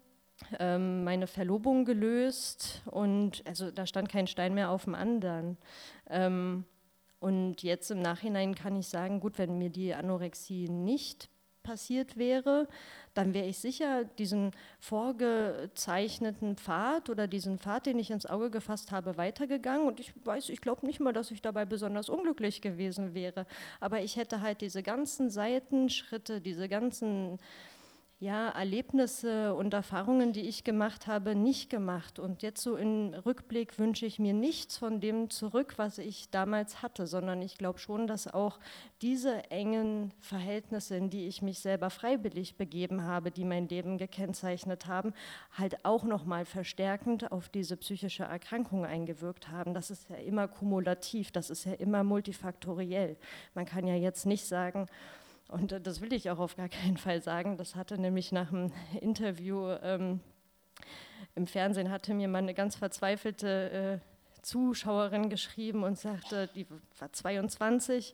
ähm, 0.60 1.04
meine 1.04 1.28
Verlobung 1.28 1.86
gelöst 1.86 2.82
und 2.86 3.44
also 3.46 3.70
da 3.70 3.86
stand 3.86 4.10
kein 4.10 4.28
Stein 4.28 4.54
mehr 4.54 4.72
auf 4.72 4.86
dem 4.86 4.96
anderen. 4.96 5.58
Und 7.22 7.62
jetzt 7.62 7.92
im 7.92 8.02
Nachhinein 8.02 8.56
kann 8.56 8.76
ich 8.76 8.88
sagen, 8.88 9.20
gut, 9.20 9.38
wenn 9.38 9.60
mir 9.60 9.70
die 9.70 9.94
Anorexie 9.94 10.68
nicht 10.68 11.30
passiert 11.62 12.18
wäre, 12.18 12.68
dann 13.14 13.36
wäre 13.36 13.46
ich 13.46 13.60
sicher 13.60 14.06
diesen 14.06 14.54
vorgezeichneten 14.80 16.58
Pfad 16.58 17.12
oder 17.12 17.28
diesen 17.28 17.60
Pfad, 17.60 17.86
den 17.86 18.00
ich 18.00 18.10
ins 18.10 18.26
Auge 18.26 18.50
gefasst 18.50 18.92
habe, 18.92 19.18
weitergegangen. 19.18 19.86
Und 19.86 20.00
ich 20.00 20.14
weiß, 20.26 20.50
ich 20.50 20.62
glaube 20.62 20.84
nicht 20.88 21.00
mal, 21.00 21.14
dass 21.14 21.30
ich 21.30 21.44
dabei 21.44 21.66
besonders 21.66 22.10
unglücklich 22.10 22.60
gewesen 22.60 23.14
wäre. 23.14 23.46
Aber 23.80 24.02
ich 24.02 24.16
hätte 24.16 24.42
halt 24.42 24.62
diese 24.62 24.82
ganzen 24.82 25.30
Seitenschritte, 25.30 26.42
diese 26.42 26.68
ganzen 26.68 27.38
ja, 28.22 28.50
Erlebnisse 28.50 29.56
und 29.56 29.74
Erfahrungen, 29.74 30.32
die 30.32 30.42
ich 30.42 30.64
gemacht 30.64 31.08
habe, 31.08 31.34
nicht 31.34 31.72
gemacht. 31.72 32.20
Und 32.20 32.44
jetzt 32.44 32.62
so 32.62 32.76
im 32.76 33.16
Rückblick 33.16 33.80
wünsche 33.80 34.06
ich 34.06 34.20
mir 34.20 34.34
nichts 34.34 34.78
von 34.78 35.02
dem 35.02 35.32
zurück, 35.32 35.74
was 35.78 35.98
ich 35.98 36.30
damals 36.30 36.84
hatte, 36.84 37.08
sondern 37.08 37.42
ich 37.42 37.58
glaube 37.58 37.80
schon, 37.80 38.06
dass 38.06 38.32
auch 38.32 38.60
diese 39.02 39.50
engen 39.50 40.14
Verhältnisse, 40.20 40.96
in 40.98 41.10
die 41.10 41.26
ich 41.26 41.42
mich 41.42 41.62
selber 41.62 41.90
freiwillig 41.90 42.58
begeben 42.58 43.06
habe, 43.06 43.32
die 43.32 43.44
mein 43.44 43.68
Leben 43.68 43.98
gekennzeichnet 43.98 44.86
haben, 44.86 45.16
halt 45.58 45.84
auch 45.84 46.04
nochmal 46.04 46.46
verstärkend 46.46 47.32
auf 47.32 47.50
diese 47.50 47.76
psychische 47.76 48.26
Erkrankung 48.26 48.86
eingewirkt 48.86 49.50
haben. 49.50 49.74
Das 49.74 49.90
ist 49.90 50.08
ja 50.12 50.18
immer 50.18 50.48
kumulativ, 50.48 51.32
das 51.32 51.50
ist 51.50 51.66
ja 51.66 51.74
immer 51.74 52.04
multifaktoriell. 52.04 53.18
Man 53.56 53.66
kann 53.66 53.88
ja 53.88 53.96
jetzt 53.96 54.28
nicht 54.28 54.46
sagen, 54.46 54.86
und 55.52 55.86
das 55.86 56.00
will 56.00 56.14
ich 56.14 56.30
auch 56.30 56.40
auf 56.40 56.56
gar 56.56 56.70
keinen 56.70 56.98
Fall 56.98 57.22
sagen. 57.22 57.58
Das 57.58 57.76
hatte 57.76 58.00
nämlich 58.00 58.32
nach 58.32 58.52
einem 58.52 58.72
Interview 59.02 59.68
ähm, 59.84 60.22
im 61.36 61.46
Fernsehen, 61.46 61.92
hatte 61.92 62.14
mir 62.14 62.30
mal 62.30 62.40
eine 62.40 62.54
ganz 62.54 62.78
verzweifelte 62.78 64.02
äh, 64.02 64.42
Zuschauerin 64.42 65.30
geschrieben 65.30 65.84
und 65.84 66.00
sagte, 66.00 66.50
die 66.56 66.66
war 66.98 67.12
22 67.12 68.14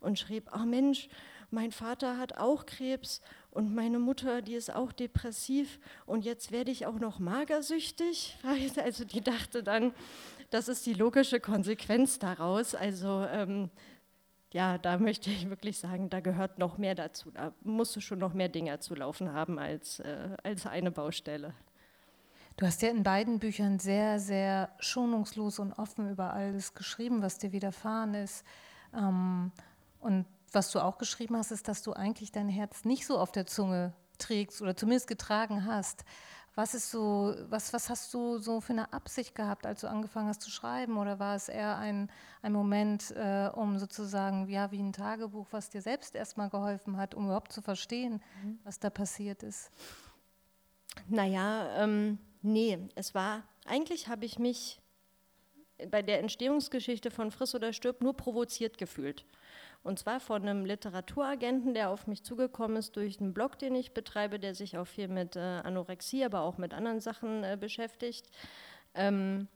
und 0.00 0.18
schrieb, 0.18 0.50
oh 0.54 0.66
Mensch, 0.66 1.08
mein 1.50 1.70
Vater 1.70 2.18
hat 2.18 2.38
auch 2.38 2.66
Krebs 2.66 3.20
und 3.50 3.74
meine 3.74 3.98
Mutter, 3.98 4.42
die 4.42 4.54
ist 4.54 4.74
auch 4.74 4.90
depressiv 4.90 5.78
und 6.04 6.24
jetzt 6.24 6.50
werde 6.50 6.70
ich 6.70 6.86
auch 6.86 6.98
noch 6.98 7.18
magersüchtig. 7.18 8.36
Also 8.76 9.04
die 9.04 9.20
dachte 9.20 9.62
dann, 9.62 9.92
das 10.50 10.68
ist 10.68 10.84
die 10.86 10.94
logische 10.94 11.40
Konsequenz 11.40 12.18
daraus. 12.18 12.74
Also 12.74 13.24
ähm, 13.30 13.70
ja, 14.52 14.76
da 14.78 14.98
möchte 14.98 15.30
ich 15.30 15.48
wirklich 15.48 15.78
sagen, 15.78 16.10
da 16.10 16.20
gehört 16.20 16.58
noch 16.58 16.76
mehr 16.78 16.94
dazu. 16.94 17.30
Da 17.30 17.52
musst 17.62 17.96
du 17.96 18.00
schon 18.00 18.18
noch 18.18 18.34
mehr 18.34 18.48
Dinge 18.48 18.78
zu 18.80 18.94
laufen 18.94 19.32
haben 19.32 19.58
als, 19.58 20.00
äh, 20.00 20.36
als 20.42 20.66
eine 20.66 20.90
Baustelle. 20.90 21.54
Du 22.56 22.66
hast 22.66 22.82
ja 22.82 22.90
in 22.90 23.02
beiden 23.02 23.38
Büchern 23.38 23.78
sehr, 23.78 24.18
sehr 24.18 24.70
schonungslos 24.78 25.58
und 25.58 25.72
offen 25.72 26.10
über 26.10 26.34
alles 26.34 26.74
geschrieben, 26.74 27.22
was 27.22 27.38
dir 27.38 27.52
widerfahren 27.52 28.12
ist. 28.12 28.44
Ähm, 28.94 29.52
und 30.00 30.26
was 30.52 30.70
du 30.70 30.80
auch 30.80 30.98
geschrieben 30.98 31.36
hast, 31.36 31.50
ist, 31.50 31.66
dass 31.66 31.82
du 31.82 31.94
eigentlich 31.94 32.30
dein 32.30 32.50
Herz 32.50 32.84
nicht 32.84 33.06
so 33.06 33.18
auf 33.18 33.32
der 33.32 33.46
Zunge 33.46 33.94
trägst 34.18 34.60
oder 34.60 34.76
zumindest 34.76 35.08
getragen 35.08 35.64
hast. 35.64 36.04
Was 36.54 36.74
ist 36.74 36.90
so, 36.90 37.34
was, 37.48 37.72
was 37.72 37.88
hast 37.88 38.12
du 38.12 38.38
so 38.38 38.60
für 38.60 38.74
eine 38.74 38.92
Absicht 38.92 39.34
gehabt, 39.34 39.64
als 39.64 39.80
du 39.80 39.88
angefangen 39.88 40.28
hast 40.28 40.42
zu 40.42 40.50
schreiben? 40.50 40.98
Oder 40.98 41.18
war 41.18 41.34
es 41.34 41.48
eher 41.48 41.78
ein, 41.78 42.10
ein 42.42 42.52
Moment, 42.52 43.10
äh, 43.12 43.48
um 43.54 43.78
sozusagen, 43.78 44.46
ja, 44.48 44.70
wie 44.70 44.82
ein 44.82 44.92
Tagebuch, 44.92 45.46
was 45.50 45.70
dir 45.70 45.80
selbst 45.80 46.14
erstmal 46.14 46.50
geholfen 46.50 46.98
hat, 46.98 47.14
um 47.14 47.24
überhaupt 47.24 47.52
zu 47.52 47.62
verstehen, 47.62 48.22
mhm. 48.42 48.58
was 48.64 48.78
da 48.78 48.90
passiert 48.90 49.42
ist? 49.42 49.70
Naja, 51.08 51.82
ähm, 51.82 52.18
nee, 52.42 52.78
es 52.96 53.14
war, 53.14 53.44
eigentlich 53.64 54.08
habe 54.08 54.26
ich 54.26 54.38
mich 54.38 54.78
bei 55.90 56.02
der 56.02 56.18
Entstehungsgeschichte 56.18 57.10
von 57.10 57.30
Friss 57.30 57.54
oder 57.54 57.72
Stirb 57.72 58.02
nur 58.02 58.14
provoziert 58.14 58.78
gefühlt. 58.78 59.24
Und 59.82 59.98
zwar 59.98 60.20
von 60.20 60.42
einem 60.42 60.64
Literaturagenten, 60.64 61.74
der 61.74 61.90
auf 61.90 62.06
mich 62.06 62.22
zugekommen 62.22 62.76
ist 62.76 62.96
durch 62.96 63.20
einen 63.20 63.34
Blog, 63.34 63.58
den 63.58 63.74
ich 63.74 63.92
betreibe, 63.92 64.38
der 64.38 64.54
sich 64.54 64.78
auch 64.78 64.86
viel 64.86 65.08
mit 65.08 65.36
äh, 65.36 65.40
Anorexie, 65.40 66.24
aber 66.24 66.42
auch 66.42 66.56
mit 66.56 66.72
anderen 66.72 67.00
Sachen 67.00 67.42
äh, 67.42 67.56
beschäftigt. 67.58 68.28
Ähm, 68.94 69.48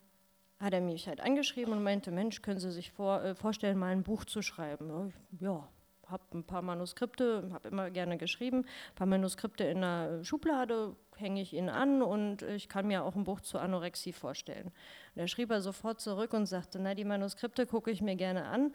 hat 0.59 0.73
er 0.73 0.81
mich 0.81 1.07
halt 1.07 1.21
angeschrieben 1.21 1.73
und 1.73 1.83
meinte, 1.83 2.11
Mensch, 2.11 2.43
können 2.43 2.59
Sie 2.59 2.73
sich 2.73 2.91
vor, 2.91 3.23
äh, 3.23 3.35
vorstellen, 3.35 3.79
mal 3.79 3.93
ein 3.93 4.03
Buch 4.03 4.25
zu 4.25 4.43
schreiben? 4.43 5.13
Ja, 5.39 5.69
habe 6.09 6.23
ein 6.35 6.45
paar 6.45 6.63
Manuskripte, 6.63 7.51
habe 7.53 7.69
immer 7.69 7.91
gerne 7.91 8.17
geschrieben, 8.17 8.59
ein 8.59 8.95
paar 8.95 9.07
Manuskripte 9.07 9.65
in 9.65 9.81
der 9.81 10.25
Schublade, 10.25 10.97
hänge 11.17 11.41
ich 11.41 11.53
Ihnen 11.53 11.69
an 11.69 12.03
und 12.03 12.43
ich 12.43 12.69
kann 12.69 12.87
mir 12.87 13.05
auch 13.05 13.17
ein 13.17 13.25
Buch 13.25 13.41
zur 13.41 13.61
Anorexie 13.61 14.13
vorstellen. 14.13 14.73
Er 15.15 15.29
schrieb 15.29 15.51
er 15.51 15.61
sofort 15.61 16.01
zurück 16.01 16.33
und 16.33 16.47
sagte, 16.47 16.79
na, 16.79 16.95
die 16.95 17.05
Manuskripte 17.05 17.67
gucke 17.67 17.91
ich 17.91 18.03
mir 18.03 18.17
gerne 18.17 18.47
an, 18.47 18.73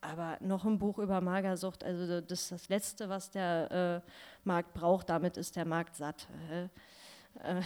aber 0.00 0.38
noch 0.40 0.64
ein 0.64 0.78
Buch 0.78 0.98
über 0.98 1.20
Magersucht, 1.20 1.84
also 1.84 2.20
das 2.20 2.42
ist 2.42 2.52
das 2.52 2.68
Letzte, 2.68 3.08
was 3.08 3.30
der 3.30 4.02
äh, 4.04 4.10
Markt 4.44 4.74
braucht, 4.74 5.10
damit 5.10 5.36
ist 5.36 5.56
der 5.56 5.64
Markt 5.64 5.96
satt. 5.96 6.28
Äh, 6.50 7.62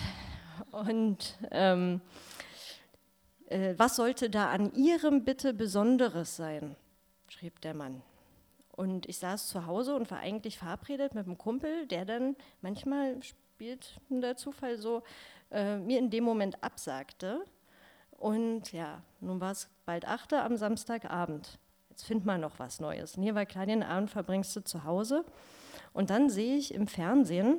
und 0.71 1.39
ähm, 1.51 2.01
äh, 3.47 3.75
was 3.77 3.97
sollte 3.97 4.31
da 4.31 4.51
an 4.51 4.73
Ihrem 4.75 5.25
Bitte 5.25 5.55
Besonderes 5.55 6.37
sein? 6.37 6.77
schrieb 7.29 7.61
der 7.63 7.75
Mann. 7.75 8.03
Und 8.71 9.07
ich 9.07 9.19
saß 9.19 9.49
zu 9.49 9.67
Hause 9.67 9.95
und 9.95 10.11
war 10.11 10.19
eigentlich 10.19 10.59
verabredet 10.59 11.15
mit 11.15 11.27
einem 11.27 11.39
Kumpel, 11.39 11.87
der 11.87 12.05
dann 12.05 12.37
manchmal 12.61 13.23
spielt 13.23 14.01
der 14.09 14.37
Zufall 14.37 14.77
so, 14.77 15.03
äh, 15.51 15.77
mir 15.77 15.99
in 15.99 16.11
dem 16.11 16.25
Moment 16.25 16.63
absagte. 16.63 17.45
Und 18.11 18.73
ja, 18.73 19.03
nun 19.21 19.41
war 19.41 19.53
es 19.53 19.69
bald 19.85 20.07
8 20.07 20.35
am 20.35 20.57
Samstagabend. 20.57 21.59
Jetzt 21.93 22.05
find 22.05 22.25
mal 22.25 22.39
noch 22.39 22.59
was 22.59 22.81
Neues. 22.81 23.19
Nee, 23.19 23.35
weil 23.35 23.45
klar, 23.45 23.67
den 23.67 23.83
Abend 23.83 24.09
verbringst 24.09 24.57
du 24.57 24.65
zu 24.65 24.85
Hause. 24.85 25.27
Und 25.93 26.09
dann 26.09 26.31
sehe 26.31 26.57
ich 26.57 26.73
im 26.73 26.87
Fernsehen 26.87 27.59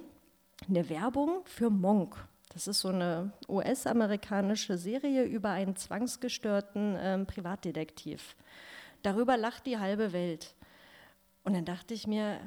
eine 0.67 0.89
Werbung 0.89 1.45
für 1.45 1.69
Monk. 1.69 2.15
Das 2.51 2.67
ist 2.67 2.79
so 2.79 2.87
eine 2.87 3.31
US-amerikanische 3.47 4.75
Serie 4.79 5.23
über 5.25 5.51
einen 5.51 5.75
zwangsgestörten 5.75 6.95
äh, 6.95 7.23
Privatdetektiv. 7.25 8.35
Darüber 9.03 9.37
lacht 9.37 9.67
die 9.67 9.77
halbe 9.77 10.13
Welt. 10.13 10.55
Und 11.43 11.53
dann 11.53 11.65
dachte 11.65 11.93
ich 11.93 12.07
mir, 12.07 12.39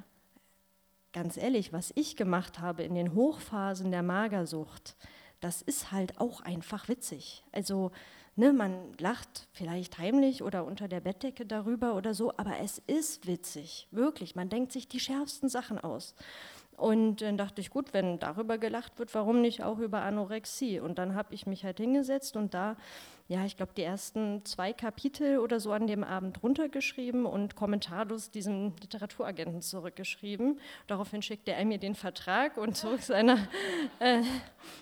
ganz 1.12 1.37
ehrlich, 1.37 1.72
was 1.72 1.92
ich 1.94 2.16
gemacht 2.16 2.59
habe 2.59 2.83
in 2.83 2.96
den 2.96 3.14
Hochphasen 3.14 3.92
der 3.92 4.03
Magersucht, 4.03 4.96
das 5.38 5.62
ist 5.62 5.92
halt 5.92 6.20
auch 6.20 6.40
einfach 6.40 6.88
witzig. 6.88 7.44
Also 7.53 7.92
ne, 8.37 8.53
man 8.53 8.92
lacht 8.99 9.49
vielleicht 9.53 9.99
heimlich 9.99 10.42
oder 10.42 10.64
unter 10.64 10.88
der 10.88 11.01
Bettdecke 11.01 11.46
darüber 11.46 11.94
oder 11.94 12.14
so, 12.14 12.33
aber 12.37 12.59
es 12.62 12.79
ist 12.87 13.27
witzig, 13.27 13.88
wirklich. 13.90 14.37
Man 14.37 14.49
denkt 14.49 14.72
sich 14.72 14.88
die 14.88 15.01
schärfsten 15.01 15.49
Sachen 15.49 15.79
aus. 15.79 16.14
Und 16.77 17.22
dann 17.22 17.38
dachte 17.38 17.62
ich, 17.62 17.70
gut, 17.70 17.94
wenn 17.94 18.18
darüber 18.18 18.59
gelacht 18.59 18.99
wird, 18.99 19.14
warum 19.14 19.40
nicht 19.40 19.62
auch 19.62 19.79
über 19.79 20.03
Anorexie? 20.03 20.79
Und 20.79 20.99
dann 20.99 21.14
habe 21.14 21.35
ich 21.35 21.46
mich 21.46 21.64
halt 21.64 21.79
hingesetzt 21.79 22.37
und 22.37 22.53
da 22.53 22.77
ja, 23.29 23.45
ich 23.45 23.57
glaube, 23.57 23.73
die 23.77 23.83
ersten 23.83 24.45
zwei 24.45 24.73
Kapitel 24.73 25.39
oder 25.39 25.59
so 25.59 25.73
an 25.73 25.89
dem 25.89 26.05
Abend 26.05 26.45
runtergeschrieben 26.45 27.27
und 27.27 27.57
kommentarlos 27.57 28.31
diesem 28.31 28.75
Literaturagenten 28.81 29.62
zurückgeschrieben. 29.62 30.61
Daraufhin 30.87 31.23
schickte 31.23 31.53
er 31.53 31.65
mir 31.65 31.79
den 31.79 31.97
Vertrag 31.97 32.57
und 32.57 32.77
zog 32.77 33.01
seine 33.01 33.49
äh, 33.99 34.23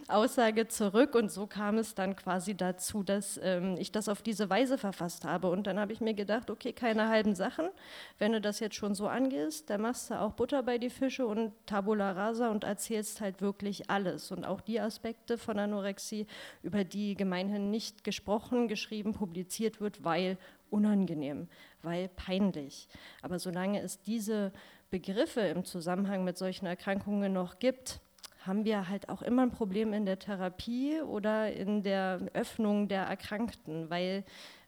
Aussage 0.09 0.69
zurück. 0.69 1.15
Und 1.15 1.33
so 1.33 1.47
kam 1.47 1.79
es 1.79 1.95
dann 1.95 2.17
quasi 2.17 2.55
dazu, 2.55 3.03
dass 3.03 3.41
ähm, 3.43 3.77
ich 3.79 3.93
das 3.93 4.11
auf 4.11 4.21
diese 4.21 4.51
Weise 4.51 4.77
verfasst 4.77 5.25
habe. 5.25 5.49
Und 5.49 5.67
dann 5.67 5.79
habe 5.79 5.95
ich 5.95 6.03
mir 6.03 6.13
gedacht, 6.13 6.51
okay, 6.51 6.75
keine 6.75 7.09
halben 7.09 7.35
Sachen. 7.35 7.71
Wenn 8.19 8.33
du 8.33 8.43
das 8.43 8.61
jetzt 8.61 8.77
schon 8.77 8.95
so 8.95 9.09
angehst, 9.09 9.71
dann 9.71 9.81
machst 9.81 10.11
du 10.11 10.21
auch 10.21 10.33
Butter 10.33 10.63
bei 10.63 10.77
die 10.77 10.91
Fische 10.91 11.27
und 11.27 11.55
Tabula 11.65 12.13
rasa 12.13 12.51
und 12.51 12.65
erzählst 12.65 13.23
halt 13.23 13.41
wirklich 13.41 13.89
alles. 13.89 14.31
Und 14.31 14.45
auch 14.45 14.61
die 14.61 14.81
Aspekte 14.81 15.39
von 15.39 15.59
Anorexie, 15.59 16.27
über 16.63 16.85
die 16.85 17.15
gemeinhin 17.15 17.71
nicht 17.71 18.05
gesprochen 18.05 18.34
besprochen, 18.35 18.69
geschrieben, 18.69 19.13
publiziert 19.13 19.81
wird, 19.81 20.03
weil 20.05 20.39
unangenehm, 20.71 21.49
weil 21.83 22.09
peinlich. 22.09 22.89
Aber 23.23 23.39
solange 23.39 23.81
es 23.81 24.01
diese 24.03 24.53
Begriffe 24.91 25.41
im 25.41 25.65
Zusammenhang 25.65 26.25
mit 26.25 26.37
solchen 26.37 26.67
Erkrankungen 26.67 27.33
noch 27.33 27.59
gibt, 27.59 28.01
haben 28.45 28.65
wir 28.65 28.89
halt 28.89 29.09
auch 29.09 29.23
immer 29.23 29.43
ein 29.43 29.53
Problem 29.53 29.93
in 29.93 30.05
der 30.05 30.19
Therapie 30.19 31.01
oder 31.01 31.53
in 31.53 31.83
der 31.83 32.21
Öffnung 32.35 32.89
der 32.89 33.05
Erkrankten, 33.05 33.89
weil 33.89 34.25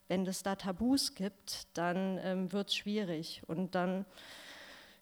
wenn 0.08 0.24
es 0.26 0.42
da 0.44 0.54
Tabus 0.54 1.14
gibt, 1.14 1.66
dann 1.76 2.18
ähm, 2.22 2.52
wird 2.52 2.68
es 2.68 2.76
schwierig 2.76 3.42
und 3.48 3.74
dann 3.74 4.06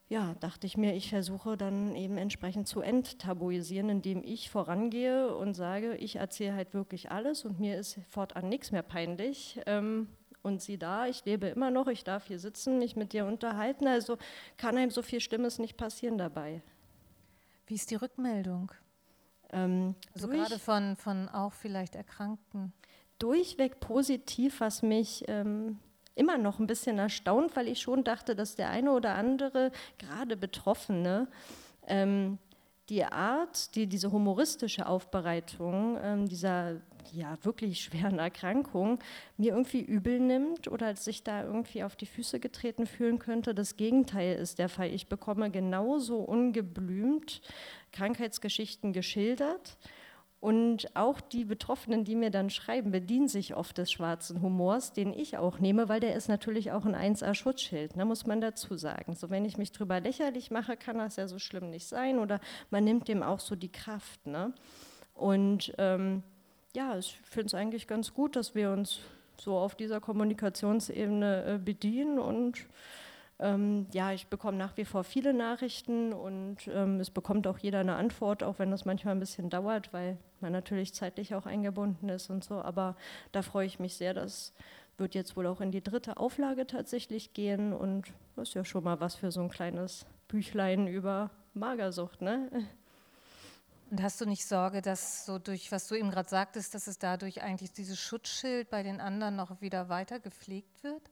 ja, 0.09 0.35
dachte 0.41 0.67
ich 0.67 0.77
mir, 0.77 0.95
ich 0.95 1.09
versuche 1.09 1.57
dann 1.57 1.97
eben 1.97 2.19
entsprechend 2.19 2.69
zu 2.69 2.81
enttabuisieren, 2.81 3.89
indem 3.89 4.23
ich 4.23 4.51
vorangehe 4.51 5.35
und 5.35 5.55
sage, 5.55 5.97
ich 5.97 6.17
erzähle 6.17 6.55
halt 6.55 6.75
wirklich 6.75 7.11
alles 7.11 7.45
und 7.45 7.59
mir 7.59 7.79
ist 7.79 7.99
fortan 8.11 8.49
nichts 8.49 8.71
mehr 8.71 8.83
peinlich. 8.83 9.61
Ähm, 9.67 10.09
und 10.43 10.61
sieh 10.61 10.77
da, 10.77 11.07
ich 11.07 11.25
lebe 11.25 11.47
immer 11.47 11.71
noch, 11.71 11.87
ich 11.87 12.05
darf 12.05 12.27
hier 12.27 12.39
sitzen, 12.39 12.79
mich 12.79 12.97
mit 12.97 13.15
dir 13.15 13.25
unterhalten, 13.25 13.89
also 13.89 14.19
kann 14.59 14.77
einem 14.77 14.91
so 14.91 15.01
viel 15.01 15.21
Stimmes 15.21 15.59
nicht 15.59 15.79
passieren 15.79 16.19
dabei. 16.19 16.63
Wie 17.67 17.75
ist 17.75 17.91
die 17.91 17.95
Rückmeldung? 17.95 18.71
Ähm, 19.53 19.95
also 20.13 20.29
gerade 20.29 20.59
von, 20.59 20.97
von 20.97 21.31
auch 21.31 21.55
vielleicht 21.55 21.95
Erkrankten. 21.95 22.75
Durchweg 23.19 23.81
positiv, 23.81 24.61
was 24.61 24.83
mich 24.83 25.25
ähm, 25.29 25.79
immer 26.15 26.39
noch 26.39 26.59
ein 26.59 26.67
bisschen 26.67 26.99
erstaunt, 26.99 27.57
weil 27.57 27.69
ich 27.69 27.81
schon 27.81 28.05
dachte, 28.05 28.35
dass 28.37 28.57
der 28.57 28.71
eine 28.71 28.93
oder 28.93 29.15
andere, 29.15 29.73
gerade 29.99 30.37
Betroffene, 30.37 31.29
ähm, 31.87 32.39
die 32.89 33.05
Art, 33.05 33.75
die, 33.75 33.87
diese 33.87 34.13
humoristische 34.13 34.87
Aufbereitung 34.87 35.99
ähm, 36.03 36.29
dieser 36.29 36.81
ja, 37.13 37.37
wirklich 37.43 37.83
schweren 37.83 38.19
Erkrankung 38.19 38.99
mir 39.37 39.53
irgendwie 39.53 39.81
übel 39.81 40.21
nimmt 40.21 40.69
oder 40.69 40.95
sich 40.97 41.23
da 41.23 41.45
irgendwie 41.45 41.85
auf 41.85 41.97
die 41.97 42.07
Füße 42.07 42.41
getreten 42.41 42.87
fühlen 42.87 43.19
könnte. 43.19 43.55
Das 43.55 43.77
Gegenteil 43.77 44.37
ist 44.37 44.59
der 44.59 44.69
Fall. 44.69 44.93
Ich 44.93 45.09
bekomme 45.09 45.51
genauso 45.51 46.19
ungeblümt 46.19 47.41
Krankheitsgeschichten 47.93 48.93
geschildert 48.93 49.79
und 50.45 50.95
auch 50.95 51.23
die 51.23 51.47
Betroffenen, 51.47 52.05
die 52.05 52.15
mir 52.15 52.31
dann 52.31 52.51
schreiben, 52.51 52.91
bedienen 52.91 53.29
sich 53.29 53.57
oft 53.57 53.79
des 53.79 53.91
schwarzen 53.91 54.43
Humors, 54.43 54.93
den 54.93 55.15
ich 55.15 55.39
auch 55.39 55.59
nehme, 55.59 55.89
weil 55.89 56.01
der 56.01 56.15
ist 56.15 56.29
natürlich 56.29 56.71
auch 56.71 56.85
ein 56.85 56.95
1A-Schutzschild, 56.95 57.97
ne, 57.97 58.05
muss 58.05 58.27
man 58.27 58.43
dazu 58.43 58.77
sagen. 58.77 59.15
So, 59.15 59.31
wenn 59.31 59.47
ich 59.47 59.57
mich 59.57 59.73
drüber 59.73 60.01
lächerlich 60.01 60.51
mache, 60.51 60.77
kann 60.77 60.99
das 60.99 61.17
ja 61.17 61.29
so 61.29 61.39
schlimm 61.39 61.71
nicht 61.71 61.87
sein 61.87 62.19
oder 62.19 62.41
man 62.69 62.85
nimmt 62.85 63.09
dem 63.09 63.23
auch 63.23 63.41
so 63.41 63.57
die 63.57 63.73
Kraft. 63.73 64.27
Ne? 64.27 64.53
Und 65.15 65.73
ähm, 65.79 66.23
ja, 66.77 66.99
ich 66.99 67.19
finde 67.25 67.47
es 67.47 67.55
eigentlich 67.55 67.87
ganz 67.87 68.13
gut, 68.13 68.37
dass 68.37 68.55
wir 68.55 68.71
uns 68.71 69.01
so 69.41 69.57
auf 69.57 69.75
dieser 69.75 70.03
Kommunikationsebene 70.03 71.55
äh, 71.55 71.59
bedienen 71.59 72.19
und 72.19 72.67
ähm, 73.41 73.87
ja, 73.93 74.13
ich 74.13 74.29
bekomme 74.29 74.57
nach 74.57 74.77
wie 74.77 74.85
vor 74.85 75.03
viele 75.03 75.35
Nachrichten 75.35 76.13
und 76.13 76.69
ähm, 76.69 77.01
es 77.01 77.11
bekommt 77.11 77.47
auch 77.47 77.59
jeder 77.59 77.81
eine 77.81 77.97
Antwort, 77.97 78.43
auch 78.43 78.59
wenn 78.59 78.71
das 78.71 78.85
manchmal 78.85 79.15
ein 79.15 79.21
bisschen 79.21 79.51
dauert, 79.51 79.93
weil 79.93 80.19
man 80.41 80.53
natürlich 80.53 80.95
zeitlich 80.95 81.35
auch 81.35 81.47
eingebunden 81.47 82.09
ist 82.09 82.31
und 82.31 82.45
so. 82.45 82.63
Aber 82.63 82.97
da 83.33 83.43
freue 83.43 83.67
ich 83.67 83.81
mich 83.81 83.97
sehr, 83.97 84.15
das 84.15 84.53
wird 84.99 85.15
jetzt 85.15 85.37
wohl 85.37 85.47
auch 85.47 85.61
in 85.61 85.73
die 85.73 85.83
dritte 85.83 86.17
Auflage 86.17 86.67
tatsächlich 86.67 87.33
gehen 87.33 87.73
und 87.73 88.13
das 88.37 88.51
ist 88.51 88.55
ja 88.55 88.65
schon 88.65 88.85
mal 88.85 89.01
was 89.01 89.17
für 89.17 89.33
so 89.33 89.41
ein 89.41 89.49
kleines 89.49 90.07
Büchlein 90.29 90.87
über 90.87 91.31
Magersucht, 91.55 92.23
ne? 92.23 92.49
Und 93.91 94.03
hast 94.03 94.21
du 94.21 94.27
nicht 94.27 94.47
Sorge, 94.47 94.83
dass 94.83 95.27
so 95.27 95.39
durch, 95.39 95.71
was 95.71 95.87
du 95.89 95.95
eben 95.95 96.11
gerade 96.11 96.29
sagtest, 96.29 96.75
dass 96.75 96.87
es 96.87 96.99
dadurch 96.99 97.43
eigentlich 97.43 97.73
dieses 97.73 97.99
Schutzschild 98.01 98.71
bei 98.71 98.83
den 98.83 99.01
anderen 99.01 99.37
noch 99.37 99.61
wieder 99.61 99.89
weiter 99.89 100.19
gepflegt 100.21 100.83
wird? 100.83 101.03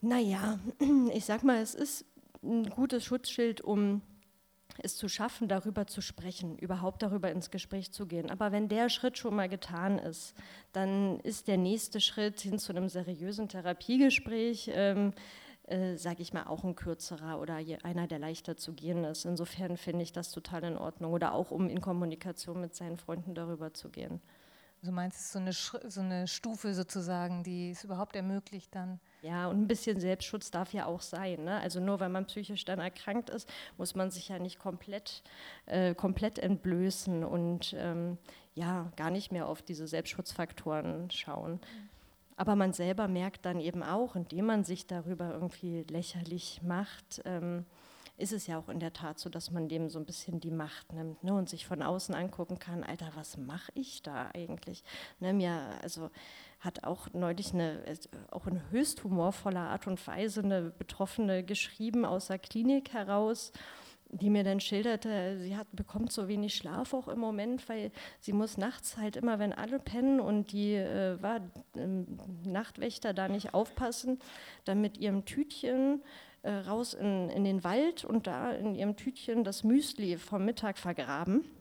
Naja, 0.00 0.58
ich 1.12 1.24
sag 1.24 1.42
mal, 1.42 1.58
es 1.58 1.74
ist 1.74 2.04
ein 2.42 2.68
gutes 2.70 3.04
Schutzschild, 3.04 3.60
um 3.60 4.02
es 4.80 4.96
zu 4.96 5.08
schaffen, 5.08 5.48
darüber 5.48 5.86
zu 5.86 6.00
sprechen, 6.00 6.56
überhaupt 6.56 7.02
darüber 7.02 7.30
ins 7.32 7.50
Gespräch 7.50 7.90
zu 7.90 8.06
gehen. 8.06 8.30
Aber 8.30 8.52
wenn 8.52 8.68
der 8.68 8.90
Schritt 8.90 9.18
schon 9.18 9.34
mal 9.34 9.48
getan 9.48 9.98
ist, 9.98 10.34
dann 10.72 11.18
ist 11.20 11.48
der 11.48 11.56
nächste 11.56 12.00
Schritt 12.00 12.40
hin 12.40 12.58
zu 12.58 12.72
einem 12.72 12.88
seriösen 12.88 13.48
Therapiegespräch, 13.48 14.70
ähm, 14.72 15.14
äh, 15.64 15.96
sage 15.96 16.22
ich 16.22 16.32
mal, 16.32 16.44
auch 16.44 16.62
ein 16.62 16.76
kürzerer 16.76 17.40
oder 17.40 17.56
einer, 17.82 18.06
der 18.06 18.20
leichter 18.20 18.56
zu 18.56 18.72
gehen 18.72 19.02
ist. 19.04 19.24
Insofern 19.24 19.76
finde 19.76 20.04
ich 20.04 20.12
das 20.12 20.30
total 20.30 20.62
in 20.62 20.78
Ordnung. 20.78 21.12
Oder 21.12 21.34
auch, 21.34 21.50
um 21.50 21.68
in 21.68 21.80
Kommunikation 21.80 22.60
mit 22.60 22.74
seinen 22.74 22.98
Freunden 22.98 23.34
darüber 23.34 23.74
zu 23.74 23.88
gehen. 23.88 24.20
Du 24.82 24.92
meinst, 24.92 25.18
es 25.18 25.24
ist 25.24 25.32
so 25.32 25.38
eine, 25.40 25.90
so 25.90 26.00
eine 26.00 26.28
Stufe 26.28 26.72
sozusagen, 26.72 27.42
die 27.42 27.70
es 27.70 27.82
überhaupt 27.82 28.14
ermöglicht 28.14 28.74
dann. 28.74 29.00
Ja, 29.22 29.48
und 29.48 29.60
ein 29.60 29.66
bisschen 29.66 29.98
Selbstschutz 29.98 30.52
darf 30.52 30.72
ja 30.72 30.86
auch 30.86 31.00
sein. 31.00 31.44
Ne? 31.44 31.58
Also 31.60 31.80
nur 31.80 31.98
weil 31.98 32.10
man 32.10 32.26
psychisch 32.26 32.64
dann 32.64 32.78
erkrankt 32.78 33.28
ist, 33.30 33.48
muss 33.76 33.96
man 33.96 34.12
sich 34.12 34.28
ja 34.28 34.38
nicht 34.38 34.60
komplett, 34.60 35.24
äh, 35.66 35.94
komplett 35.94 36.38
entblößen 36.38 37.24
und 37.24 37.74
ähm, 37.76 38.18
ja, 38.54 38.92
gar 38.96 39.10
nicht 39.10 39.32
mehr 39.32 39.48
auf 39.48 39.62
diese 39.62 39.88
Selbstschutzfaktoren 39.88 41.10
schauen. 41.10 41.60
Aber 42.36 42.54
man 42.54 42.72
selber 42.72 43.08
merkt 43.08 43.44
dann 43.46 43.58
eben 43.58 43.82
auch, 43.82 44.14
indem 44.14 44.46
man 44.46 44.62
sich 44.62 44.86
darüber 44.86 45.32
irgendwie 45.32 45.84
lächerlich 45.90 46.62
macht, 46.62 47.20
ähm, 47.24 47.66
ist 48.18 48.32
es 48.32 48.46
ja 48.46 48.58
auch 48.58 48.68
in 48.68 48.80
der 48.80 48.92
Tat 48.92 49.18
so, 49.18 49.30
dass 49.30 49.50
man 49.50 49.68
dem 49.68 49.88
so 49.88 49.98
ein 49.98 50.04
bisschen 50.04 50.40
die 50.40 50.50
Macht 50.50 50.92
nimmt 50.92 51.22
ne, 51.22 51.32
und 51.32 51.48
sich 51.48 51.66
von 51.66 51.82
außen 51.82 52.14
angucken 52.14 52.58
kann, 52.58 52.84
Alter, 52.84 53.10
was 53.14 53.36
mache 53.36 53.72
ich 53.74 54.02
da 54.02 54.30
eigentlich? 54.34 54.82
Ne, 55.20 55.32
mir, 55.32 55.70
also 55.82 56.10
hat 56.60 56.84
auch 56.84 57.12
neulich 57.12 57.54
eine, 57.54 57.82
auch 58.32 58.46
in 58.48 58.60
höchst 58.70 59.04
humorvoller 59.04 59.68
Art 59.70 59.86
und 59.86 60.04
Weise 60.06 60.42
eine 60.42 60.62
Betroffene 60.62 61.44
geschrieben 61.44 62.04
aus 62.04 62.26
der 62.26 62.38
Klinik 62.38 62.92
heraus 62.92 63.52
die 64.10 64.30
mir 64.30 64.42
dann 64.42 64.58
schilderte, 64.58 65.38
sie 65.38 65.54
hat, 65.54 65.66
bekommt 65.72 66.12
so 66.12 66.28
wenig 66.28 66.54
Schlaf 66.54 66.94
auch 66.94 67.08
im 67.08 67.18
Moment, 67.18 67.68
weil 67.68 67.92
sie 68.20 68.32
muss 68.32 68.56
nachts 68.56 68.96
halt 68.96 69.16
immer, 69.16 69.38
wenn 69.38 69.52
alle 69.52 69.78
pennen 69.78 70.18
und 70.18 70.52
die 70.52 70.74
äh, 70.76 71.20
war, 71.20 71.42
ähm, 71.76 72.18
Nachtwächter 72.44 73.12
da 73.12 73.28
nicht 73.28 73.52
aufpassen, 73.52 74.18
dann 74.64 74.80
mit 74.80 74.96
ihrem 74.96 75.26
Tütchen 75.26 76.00
äh, 76.00 76.27
raus 76.44 76.94
in, 76.94 77.30
in 77.30 77.44
den 77.44 77.64
Wald 77.64 78.04
und 78.04 78.26
da 78.26 78.52
in 78.52 78.74
ihrem 78.74 78.96
Tütchen 78.96 79.44
das 79.44 79.64
Müsli 79.64 80.18
vom 80.18 80.44
Mittag 80.44 80.78
vergraben. 80.78 81.44
äh, 81.44 81.57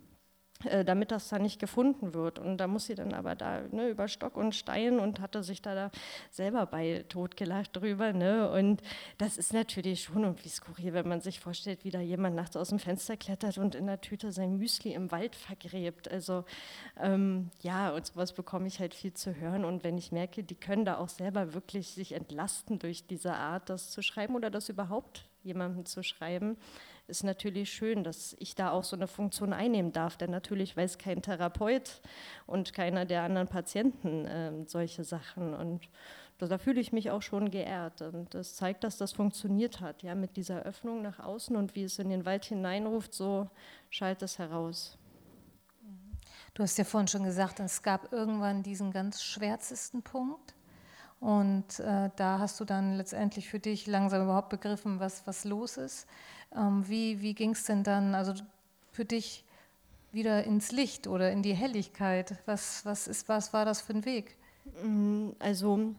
damit 0.86 1.12
das 1.12 1.30
dann 1.30 1.44
nicht 1.44 1.60
gefunden 1.60 2.14
wird. 2.14 2.40
Und 2.40 2.58
da 2.58 2.68
muss 2.68 2.86
sie 2.86 2.96
dann 2.96 3.14
aber 3.14 3.36
da 3.36 3.62
ne, 3.72 3.90
über 3.90 4.08
Stock 4.08 4.38
und 4.38 4.56
Stein 4.56 5.00
und 5.00 5.20
hatte 5.20 5.44
sich 5.44 5.62
da, 5.62 5.76
da 5.76 5.92
selber 6.32 6.66
bei 6.66 7.06
totgelacht 7.10 7.76
drüber. 7.76 8.14
Ne? 8.14 8.50
Und 8.50 8.82
das 9.18 9.38
ist 9.38 9.54
natürlich 9.54 10.04
schon 10.04 10.24
irgendwie 10.24 10.50
skurril, 10.50 10.94
wenn 10.94 11.08
man 11.08 11.22
sich 11.22 11.40
vorstellt, 11.40 11.84
wie 11.84 11.92
da 11.92 12.00
jemand 12.00 12.36
nachts 12.36 12.58
aus 12.58 12.70
dem 12.70 12.80
Fenster 12.80 13.18
klettert 13.18 13.58
und 13.58 13.76
in 13.76 13.88
der 13.88 14.02
Tüte 14.02 14.32
sein 14.32 14.58
Müsli 14.58 14.94
im 14.94 15.12
Wald 15.12 15.36
vergräbt. 15.36 16.12
Also 16.12 16.44
ähm, 17.00 17.50
ja, 17.62 17.92
und 17.92 18.06
sowas 18.06 18.34
bekomme 18.34 18.68
ich 18.68 18.80
halt 18.80 18.94
viel 18.94 19.14
zu 19.14 19.36
hören. 19.36 19.66
Und 19.66 19.84
wenn 19.84 19.98
ich 19.98 20.12
merke, 20.12 20.44
die 20.44 20.56
können 20.56 20.86
da 20.86 20.98
auch 20.98 21.10
selber 21.10 21.54
wirklich 21.54 21.90
sich 21.90 22.14
entlasten 22.14 22.80
durch 22.80 23.06
diese 23.06 23.34
Art, 23.34 23.70
das 23.70 23.92
zu 23.92 24.02
schreiben 24.02 24.36
oder 24.36 24.50
das 24.50 24.70
überhaupt 24.70 25.30
jemandem 25.44 25.86
zu 25.86 26.04
schreiben, 26.04 26.58
ist 27.08 27.24
natürlich 27.24 27.72
schön, 27.72 28.04
dass 28.04 28.36
ich 28.40 28.56
da 28.56 28.72
auch 28.72 28.84
so 28.84 28.96
eine 28.96 29.08
Funktion 29.08 29.54
einnehmen 29.54 29.92
darf, 29.92 30.18
denn 30.18 30.32
natürlich 30.32 30.76
weiß 30.76 30.98
kein 30.98 31.22
Therapeut 31.22 32.02
und 32.46 32.74
keiner 32.74 33.06
der 33.06 33.24
anderen 33.24 33.48
Patienten 33.48 34.26
äh, 34.26 34.52
solche 34.66 35.04
Sachen 35.04 35.54
und 35.54 35.90
da 36.40 36.60
fühle 36.60 36.80
ich 36.80 36.94
mich 36.94 37.10
auch 37.10 37.24
schon 37.24 37.50
geehrt 37.50 38.02
und 38.04 38.34
das 38.36 38.56
zeigt, 38.56 38.84
dass 38.84 38.98
das 38.98 39.12
funktioniert 39.12 39.82
hat, 39.82 40.04
ja, 40.04 40.14
mit 40.14 40.38
dieser 40.38 40.62
Öffnung 40.64 41.02
nach 41.02 41.20
außen 41.20 41.56
und 41.56 41.74
wie 41.76 41.84
es 41.84 41.98
in 41.98 42.10
den 42.10 42.26
Wald 42.26 42.46
hineinruft, 42.46 43.14
so 43.14 43.50
schallt 43.90 44.22
es 44.22 44.38
heraus. 44.38 45.00
Du 46.54 46.64
hast 46.64 46.78
ja 46.78 46.84
vorhin 46.84 47.08
schon 47.08 47.24
gesagt, 47.24 47.60
es 47.60 47.82
gab 47.82 48.12
irgendwann 48.12 48.64
diesen 48.64 48.92
ganz 48.92 49.24
schwärzesten 49.24 50.04
Punkt. 50.04 50.54
Und 51.20 51.80
äh, 51.80 52.10
da 52.16 52.40
hast 52.40 52.60
du 52.60 52.66
dann 52.66 52.96
letztendlich 52.96 53.50
für 53.50 53.60
dich 53.60 53.88
langsam 53.88 54.24
überhaupt 54.24 54.50
begriffen, 54.50 55.00
was, 55.00 55.26
was 55.26 55.46
los 55.46 55.78
ist. 55.78 56.08
Ähm, 56.56 56.88
wie 56.88 57.22
wie 57.22 57.34
ging 57.34 57.52
es 57.52 57.66
denn 57.66 57.84
dann 57.84 58.14
also 58.14 58.34
für 58.92 59.06
dich 59.06 59.44
wieder 60.12 60.44
ins 60.44 60.72
Licht 60.72 61.08
oder 61.08 61.32
in 61.32 61.42
die 61.42 61.54
Helligkeit? 61.54 62.38
Was, 62.46 62.86
was, 62.86 63.08
ist, 63.08 63.28
was 63.30 63.52
war 63.54 63.66
das 63.66 63.82
für 63.82 63.94
ein 63.94 64.06
Weg? 64.06 64.38
Mm, 64.84 65.30
also 65.40 65.96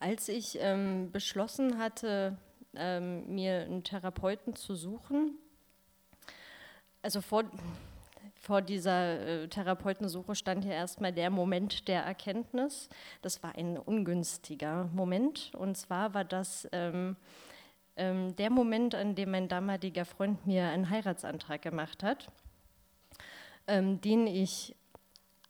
als 0.00 0.28
ich 0.28 0.58
ähm, 0.60 1.10
beschlossen 1.10 1.78
hatte, 1.78 2.36
ähm, 2.74 3.34
mir 3.34 3.62
einen 3.62 3.82
Therapeuten 3.82 4.54
zu 4.54 4.76
suchen, 4.76 5.36
also 7.02 7.20
vor, 7.20 7.44
vor 8.48 8.62
dieser 8.62 9.20
äh, 9.20 9.48
Therapeutensuche 9.48 10.34
stand 10.34 10.64
ja 10.64 10.72
erstmal 10.72 11.12
der 11.12 11.28
Moment 11.28 11.86
der 11.86 12.02
Erkenntnis. 12.02 12.88
Das 13.20 13.42
war 13.42 13.54
ein 13.56 13.76
ungünstiger 13.76 14.88
Moment. 14.94 15.52
Und 15.54 15.76
zwar 15.76 16.14
war 16.14 16.24
das 16.24 16.66
ähm, 16.72 17.16
ähm, 17.96 18.34
der 18.36 18.48
Moment, 18.48 18.94
an 18.94 19.14
dem 19.14 19.32
mein 19.32 19.48
damaliger 19.48 20.06
Freund 20.06 20.46
mir 20.46 20.64
einen 20.64 20.88
Heiratsantrag 20.88 21.60
gemacht 21.60 22.02
hat, 22.02 22.32
ähm, 23.66 24.00
den 24.00 24.26
ich 24.26 24.74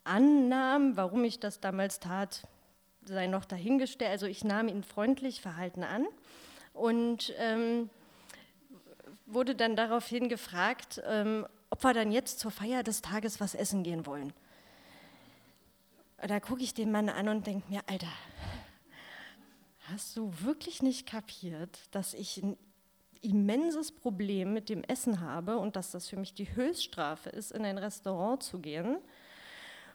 annahm, 0.03 0.97
warum 0.97 1.23
ich 1.23 1.39
das 1.39 1.61
damals 1.61 2.01
tat, 2.01 2.49
sei 3.05 3.29
noch 3.29 3.45
dahingestellt. 3.45 4.11
Also 4.11 4.27
ich 4.27 4.43
nahm 4.43 4.67
ihn 4.67 4.83
freundlich 4.83 5.41
verhalten 5.41 5.85
an 5.85 6.05
und 6.73 7.33
ähm, 7.39 7.91
wurde 9.25 9.55
dann 9.55 9.77
daraufhin 9.77 10.29
gefragt, 10.29 11.01
ähm, 11.07 11.47
ob 11.71 11.85
wir 11.85 11.95
dann 11.95 12.11
jetzt 12.11 12.39
zur 12.39 12.51
Feier 12.51 12.83
des 12.83 13.03
Tages 13.03 13.41
was 13.41 13.55
essen 13.55 13.83
gehen 13.83 14.07
wollen. 14.07 14.33
Da 16.19 16.41
gucke 16.41 16.63
ich 16.63 16.75
den 16.75 16.91
Mann 16.91 17.09
an 17.09 17.29
und 17.29 17.47
denke 17.47 17.71
mir, 17.71 17.83
Alter, 17.87 18.09
hast 19.93 20.17
du 20.17 20.33
wirklich 20.41 20.83
nicht 20.83 21.07
kapiert, 21.07 21.79
dass 21.93 22.15
ich 22.15 22.43
ein 22.43 22.57
immenses 23.21 23.93
Problem 23.93 24.53
mit 24.53 24.69
dem 24.69 24.83
Essen 24.85 25.21
habe 25.21 25.59
und 25.59 25.77
dass 25.77 25.91
das 25.91 26.09
für 26.09 26.17
mich 26.17 26.35
die 26.35 26.55
Höchststrafe 26.55 27.31
ist, 27.31 27.53
in 27.53 27.65
ein 27.65 27.79
Restaurant 27.79 28.43
zu 28.43 28.59
gehen? 28.59 28.99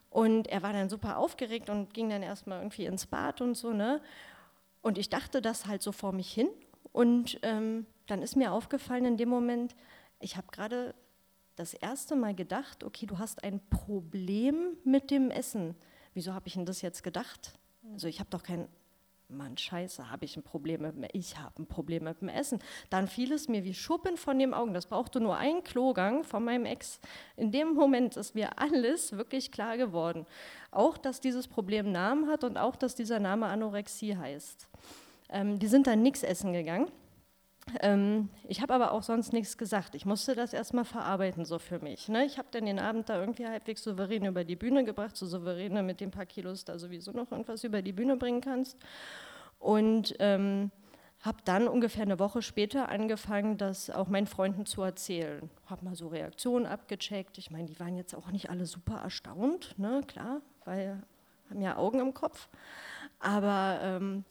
Und 0.10 0.48
er 0.48 0.62
war 0.62 0.74
dann 0.74 0.90
super 0.90 1.18
aufgeregt 1.18 1.70
und 1.70 1.94
ging 1.94 2.10
dann 2.10 2.24
erstmal 2.24 2.60
irgendwie 2.60 2.86
ins 2.86 3.06
Bad 3.06 3.42
und 3.42 3.56
so, 3.56 3.74
ne? 3.74 4.02
Und 4.82 4.98
ich 4.98 5.10
dachte 5.10 5.42
das 5.42 5.66
halt 5.66 5.82
so 5.82 5.92
vor 5.92 6.12
mich 6.12 6.32
hin. 6.32 6.50
Und 6.92 7.40
ähm, 7.42 7.88
dann 8.06 8.22
ist 8.22 8.36
mir 8.36 8.52
aufgefallen 8.52 9.06
in 9.06 9.18
dem 9.18 9.30
Moment, 9.30 9.76
ich 10.20 10.38
habe 10.38 10.48
gerade 10.52 10.94
das 11.56 11.74
erste 11.74 12.16
Mal 12.16 12.34
gedacht, 12.34 12.84
okay, 12.84 13.06
du 13.06 13.20
hast 13.20 13.44
ein 13.44 13.60
Problem 13.70 14.78
mit 14.84 15.12
dem 15.12 15.32
Essen. 15.32 15.76
Wieso 16.13 16.34
habe 16.34 16.48
ich 16.48 16.54
denn 16.54 16.66
das 16.66 16.82
jetzt 16.82 17.04
gedacht? 17.04 17.54
Also 17.92 18.08
ich 18.08 18.20
habe 18.20 18.30
doch 18.30 18.44
kein 18.44 18.68
Mann, 19.30 19.58
scheiße, 19.58 20.12
habe 20.12 20.26
ich 20.26 20.38
ein 20.38 20.44
Problem 20.44 20.82
mit 20.82 20.96
dem 20.96 21.06
Ich 21.12 21.38
habe 21.38 21.63
ein 21.63 21.66
Problem 21.66 22.04
mit 22.04 22.22
dem 22.22 22.30
Essen. 22.30 22.60
Dann 22.89 23.08
fiel 23.08 23.32
es 23.32 23.48
mir 23.48 23.63
wie 23.63 23.74
Schuppen 23.74 24.18
von 24.18 24.38
den 24.38 24.54
Augen. 24.54 24.74
Das 24.74 24.86
brauchte 24.86 25.20
nur 25.20 25.38
einen 25.38 25.63
Klogang 25.63 26.24
von 26.24 26.44
meinem 26.44 26.66
Ex. 26.66 27.00
In 27.36 27.52
dem 27.52 27.74
Moment 27.74 28.16
ist 28.16 28.36
mir 28.36 28.60
alles 28.60 29.13
wirklich 29.13 29.52
klar 29.52 29.78
geworden. 29.78 30.26
Auch, 30.72 30.98
dass 30.98 31.20
dieses 31.20 31.48
Problem 31.48 31.92
Namen 31.92 32.30
hat 32.30 32.44
und 32.44 32.58
auch, 32.58 32.76
dass 32.76 32.96
dieser 32.96 33.20
Name 33.20 33.48
Anorexie 33.48 34.18
heißt. 34.18 34.68
Ähm, 35.30 35.58
die 35.58 35.68
sind 35.68 35.88
dann 35.88 36.02
nichts 36.04 36.24
essen 36.24 36.54
gegangen. 36.54 36.88
Ähm, 37.80 38.30
ich 38.47 38.62
habe 38.62 38.73
aber 38.73 38.91
auch 38.91 39.04
sonst 39.04 39.34
nichts 39.34 39.58
gesagt. 39.58 39.95
Ich 39.95 40.06
musste 40.06 40.36
das 40.36 40.54
erstmal 40.54 40.86
verarbeiten, 40.86 41.45
so 41.45 41.60
für 41.60 41.80
mich. 41.80 42.10
Ne? 42.10 42.26
Ich 42.26 42.38
habe 42.38 42.47
dann 42.52 42.65
den 42.65 42.80
Abend 42.80 43.10
da 43.10 43.19
irgendwie 43.19 43.47
halbwegs 43.47 43.84
souverän 43.84 44.26
über 44.26 44.43
die 44.43 44.56
Bühne 44.56 44.84
gebracht, 44.84 45.15
so 45.15 45.26
souverän 45.26 45.86
mit 45.86 45.99
den 45.99 46.12
paar 46.12 46.26
Kilos 46.26 46.65
da 46.65 46.78
sowieso 46.78 47.12
noch 47.12 47.32
irgendwas 47.32 47.63
über 47.63 47.82
die 47.82 47.93
Bühne 47.93 48.17
bringen 48.17 48.41
kannst. 48.41 48.78
Und 49.60 50.15
ähm, 50.19 50.71
habe 51.21 51.38
dann 51.45 51.69
ungefähr 51.69 52.04
eine 52.04 52.19
Woche 52.19 52.41
später 52.41 52.89
angefangen, 52.89 53.58
das 53.58 53.89
auch 53.89 54.08
meinen 54.08 54.28
Freunden 54.28 54.65
zu 54.65 54.82
erzählen. 54.82 55.49
Habe 55.67 55.86
mal 55.86 55.95
so 55.95 56.10
Reaktionen 56.10 56.65
abgecheckt. 56.65 57.38
Ich 57.38 57.49
meine, 57.49 57.67
die 57.67 57.80
waren 57.80 57.95
jetzt 57.95 58.13
auch 58.13 58.30
nicht 58.30 58.49
alle 58.49 58.65
super 58.65 58.99
erstaunt, 59.02 59.73
ne? 59.78 60.02
klar, 60.06 60.41
weil 60.65 61.02
haben 61.49 61.62
ja 61.62 61.78
Augen 61.78 61.99
im 61.99 62.13
Kopf. 62.13 62.49
Aber 63.19 63.80
ähm, 63.82 64.26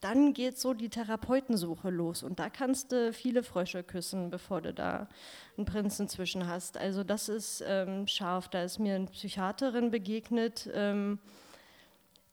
dann 0.00 0.32
geht 0.32 0.58
so 0.58 0.74
die 0.74 0.88
Therapeutensuche 0.88 1.90
los 1.90 2.22
und 2.22 2.38
da 2.38 2.50
kannst 2.50 2.92
du 2.92 3.12
viele 3.12 3.42
Frösche 3.42 3.82
küssen, 3.82 4.30
bevor 4.30 4.60
du 4.60 4.72
da 4.72 5.08
einen 5.56 5.66
Prinzen 5.66 6.08
zwischen 6.08 6.46
hast. 6.46 6.76
Also 6.76 7.02
das 7.02 7.28
ist 7.28 7.64
ähm, 7.66 8.06
scharf. 8.06 8.48
Da 8.48 8.62
ist 8.62 8.78
mir 8.78 8.94
eine 8.94 9.06
Psychiaterin 9.06 9.90
begegnet, 9.90 10.70
ähm, 10.72 11.18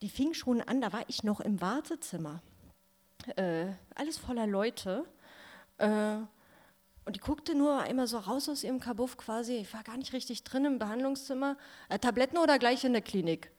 die 0.02 0.10
fing 0.10 0.34
schon 0.34 0.62
an, 0.62 0.82
da 0.82 0.94
war 0.94 1.04
ich 1.08 1.24
noch 1.24 1.40
im 1.40 1.62
Wartezimmer. 1.62 2.42
Äh, 3.36 3.68
alles 3.96 4.18
voller 4.18 4.46
Leute. 4.46 5.06
Äh, 5.78 6.18
und 7.06 7.16
die 7.16 7.20
guckte 7.20 7.56
nur 7.56 7.82
einmal 7.82 8.08
so 8.08 8.18
raus 8.18 8.50
aus 8.50 8.64
ihrem 8.64 8.80
Kabuff 8.80 9.18
quasi. 9.18 9.54
Ich 9.58 9.74
war 9.74 9.84
gar 9.84 9.98
nicht 9.98 10.14
richtig 10.14 10.44
drin 10.44 10.66
im 10.66 10.80
Behandlungszimmer. 10.80 11.58
Äh, 11.90 12.00
Tabletten 12.00 12.38
oder 12.38 12.60
gleich 12.60 12.84
in 12.84 12.94
der 12.94 13.02
Klinik? 13.02 13.52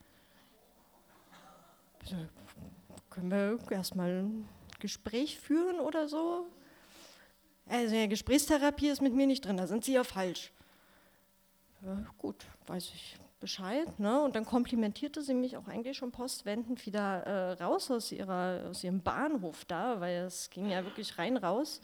Können 3.17 3.31
wir 3.31 3.59
erstmal 3.71 4.25
ein 4.25 4.49
Gespräch 4.79 5.41
führen 5.41 5.81
oder 5.81 6.07
so? 6.07 6.47
Also 7.67 7.95
ja, 7.95 8.07
Gesprächstherapie 8.07 8.89
ist 8.89 9.01
mit 9.01 9.15
mir 9.15 9.27
nicht 9.27 9.45
drin, 9.45 9.57
da 9.57 9.67
sind 9.67 9.85
Sie 9.85 9.95
ja 9.95 10.05
falsch. 10.05 10.53
Ja, 11.83 12.05
gut, 12.19 12.45
weiß 12.67 12.91
ich 12.95 13.17
Bescheid. 13.41 13.99
Ne? 13.99 14.21
Und 14.21 14.37
dann 14.37 14.45
komplimentierte 14.45 15.23
sie 15.23 15.35
mich 15.35 15.57
auch 15.57 15.67
eigentlich 15.69 15.97
schon 15.97 16.11
postwendend 16.11 16.85
wieder 16.87 17.23
äh, 17.23 17.63
raus 17.63 17.91
aus, 17.91 18.13
ihrer, 18.13 18.69
aus 18.71 18.85
ihrem 18.85 19.01
Bahnhof 19.01 19.65
da, 19.65 20.01
weil 20.01 20.25
es 20.25 20.51
ging 20.51 20.69
ja 20.71 20.85
wirklich 20.85 21.19
rein 21.19 21.37
raus 21.37 21.81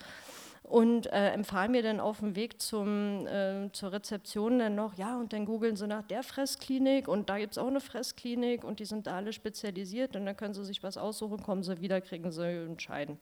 und 0.63 1.07
äh, 1.13 1.31
empfahl 1.31 1.69
mir 1.69 1.83
dann 1.83 2.01
auf 2.01 2.21
dem 2.21 2.37
Weg 2.37 2.61
zum, 2.63 3.27
äh, 3.27 3.71
zur 3.73 3.93
Rezeption 3.93 4.59
dann 4.59 4.75
noch, 4.75 4.95
ja, 4.95 5.19
und 5.19 5.33
dann 5.33 5.45
googeln 5.45 5.77
sie 5.77 5.87
nach 5.87 6.03
der 6.03 6.23
Fressklinik 6.23 7.09
und 7.09 7.29
da 7.29 7.39
gibt 7.39 7.53
es 7.53 7.59
auch 7.59 7.67
eine 7.67 7.81
Fressklinik 7.81 8.65
und 8.65 8.81
die 8.81 8.85
sind 8.85 9.07
da 9.07 9.17
alle 9.17 9.33
spezialisiert 9.33 10.17
und 10.17 10.27
dann 10.27 10.37
können 10.37 10.55
sie 10.55 10.65
sich 10.65 10.83
was 10.83 10.97
aussuchen, 10.97 11.43
kommen 11.43 11.63
sie 11.63 11.81
wieder, 11.81 12.01
kriegen 12.01 12.31
sie 12.31 12.65
entscheiden. 12.67 13.19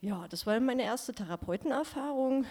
Ja, 0.00 0.28
das 0.28 0.46
war 0.46 0.60
meine 0.60 0.84
erste 0.84 1.12
Therapeutenerfahrung. 1.12 2.44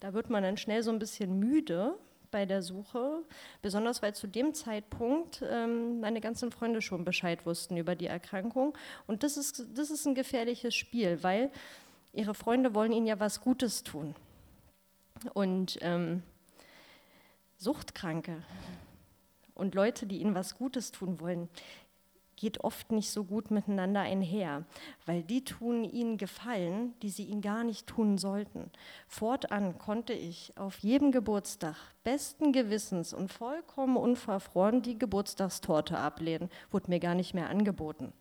Da 0.00 0.14
wird 0.14 0.30
man 0.30 0.42
dann 0.42 0.56
schnell 0.56 0.82
so 0.82 0.90
ein 0.90 0.98
bisschen 0.98 1.38
müde 1.38 1.94
bei 2.30 2.46
der 2.46 2.62
Suche, 2.62 3.22
besonders 3.62 4.02
weil 4.02 4.14
zu 4.14 4.26
dem 4.26 4.54
Zeitpunkt 4.54 5.44
ähm, 5.48 6.00
meine 6.00 6.20
ganzen 6.20 6.50
Freunde 6.50 6.82
schon 6.82 7.04
Bescheid 7.04 7.46
wussten 7.46 7.76
über 7.76 7.94
die 7.94 8.06
Erkrankung. 8.06 8.76
Und 9.06 9.22
das 9.22 9.36
ist, 9.36 9.64
das 9.74 9.90
ist 9.90 10.06
ein 10.06 10.14
gefährliches 10.14 10.74
Spiel, 10.74 11.22
weil 11.22 11.50
ihre 12.14 12.34
Freunde 12.34 12.74
wollen 12.74 12.92
ihnen 12.92 13.06
ja 13.06 13.20
was 13.20 13.40
Gutes 13.40 13.82
tun. 13.82 14.14
Und 15.32 15.78
ähm, 15.82 16.22
Suchtkranke 17.56 18.42
und 19.54 19.74
Leute, 19.74 20.06
die 20.06 20.18
ihnen 20.18 20.34
was 20.34 20.56
Gutes 20.56 20.90
tun 20.90 21.20
wollen, 21.20 21.48
geht 22.36 22.62
oft 22.64 22.90
nicht 22.90 23.10
so 23.10 23.24
gut 23.24 23.50
miteinander 23.50 24.00
einher, 24.00 24.64
weil 25.06 25.22
die 25.22 25.44
tun 25.44 25.84
ihnen 25.84 26.18
Gefallen, 26.18 26.92
die 27.00 27.08
sie 27.08 27.24
ihnen 27.24 27.40
gar 27.40 27.64
nicht 27.64 27.86
tun 27.86 28.18
sollten. 28.18 28.70
Fortan 29.06 29.78
konnte 29.78 30.12
ich 30.12 30.52
auf 30.56 30.78
jedem 30.78 31.12
Geburtstag 31.12 31.76
besten 32.02 32.52
Gewissens 32.52 33.14
und 33.14 33.32
vollkommen 33.32 33.96
unverfroren 33.96 34.82
die 34.82 34.98
Geburtstagstorte 34.98 35.96
ablehnen, 35.96 36.50
wurde 36.70 36.90
mir 36.90 37.00
gar 37.00 37.14
nicht 37.14 37.34
mehr 37.34 37.48
angeboten. 37.48 38.12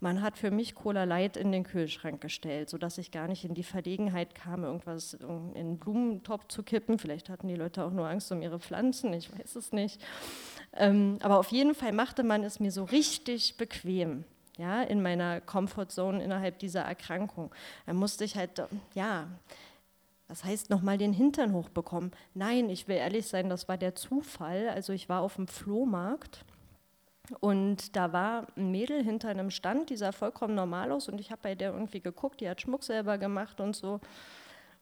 Man 0.00 0.22
hat 0.22 0.38
für 0.38 0.50
mich 0.50 0.74
Cola 0.74 1.04
Light 1.04 1.36
in 1.36 1.52
den 1.52 1.62
Kühlschrank 1.62 2.22
gestellt, 2.22 2.70
sodass 2.70 2.96
ich 2.96 3.10
gar 3.10 3.28
nicht 3.28 3.44
in 3.44 3.54
die 3.54 3.62
Verlegenheit 3.62 4.34
kam, 4.34 4.64
irgendwas 4.64 5.14
in 5.14 5.54
einen 5.54 5.78
Blumentopf 5.78 6.48
zu 6.48 6.62
kippen. 6.62 6.98
Vielleicht 6.98 7.28
hatten 7.28 7.48
die 7.48 7.54
Leute 7.54 7.84
auch 7.84 7.90
nur 7.90 8.08
Angst 8.08 8.32
um 8.32 8.40
ihre 8.40 8.58
Pflanzen, 8.58 9.12
ich 9.12 9.30
weiß 9.38 9.56
es 9.56 9.72
nicht. 9.72 10.00
Ähm, 10.72 11.18
aber 11.20 11.38
auf 11.38 11.52
jeden 11.52 11.74
Fall 11.74 11.92
machte 11.92 12.22
man 12.22 12.42
es 12.42 12.60
mir 12.60 12.72
so 12.72 12.84
richtig 12.84 13.56
bequem. 13.58 14.24
Ja, 14.56 14.82
in 14.82 15.00
meiner 15.00 15.40
Comfortzone 15.40 16.22
innerhalb 16.22 16.58
dieser 16.58 16.82
Erkrankung. 16.82 17.54
Da 17.86 17.94
musste 17.94 18.24
ich 18.24 18.36
halt, 18.36 18.62
ja, 18.94 19.26
das 20.28 20.44
heißt, 20.44 20.70
nochmal 20.70 20.96
den 20.96 21.12
Hintern 21.12 21.54
hochbekommen. 21.54 22.12
Nein, 22.34 22.68
ich 22.68 22.86
will 22.86 22.96
ehrlich 22.96 23.26
sein, 23.26 23.48
das 23.48 23.68
war 23.68 23.78
der 23.78 23.94
Zufall. 23.94 24.68
Also 24.68 24.92
ich 24.92 25.08
war 25.08 25.22
auf 25.22 25.36
dem 25.36 25.48
Flohmarkt 25.48 26.44
und 27.38 27.94
da 27.94 28.12
war 28.12 28.46
ein 28.56 28.70
Mädel 28.70 29.04
hinter 29.04 29.28
einem 29.28 29.50
Stand, 29.50 29.90
die 29.90 29.96
sah 29.96 30.12
vollkommen 30.12 30.54
normal 30.54 30.90
aus 30.90 31.08
und 31.08 31.20
ich 31.20 31.30
habe 31.30 31.42
bei 31.42 31.54
der 31.54 31.72
irgendwie 31.72 32.00
geguckt, 32.00 32.40
die 32.40 32.48
hat 32.48 32.60
Schmuck 32.60 32.82
selber 32.82 33.18
gemacht 33.18 33.60
und 33.60 33.76
so. 33.76 34.00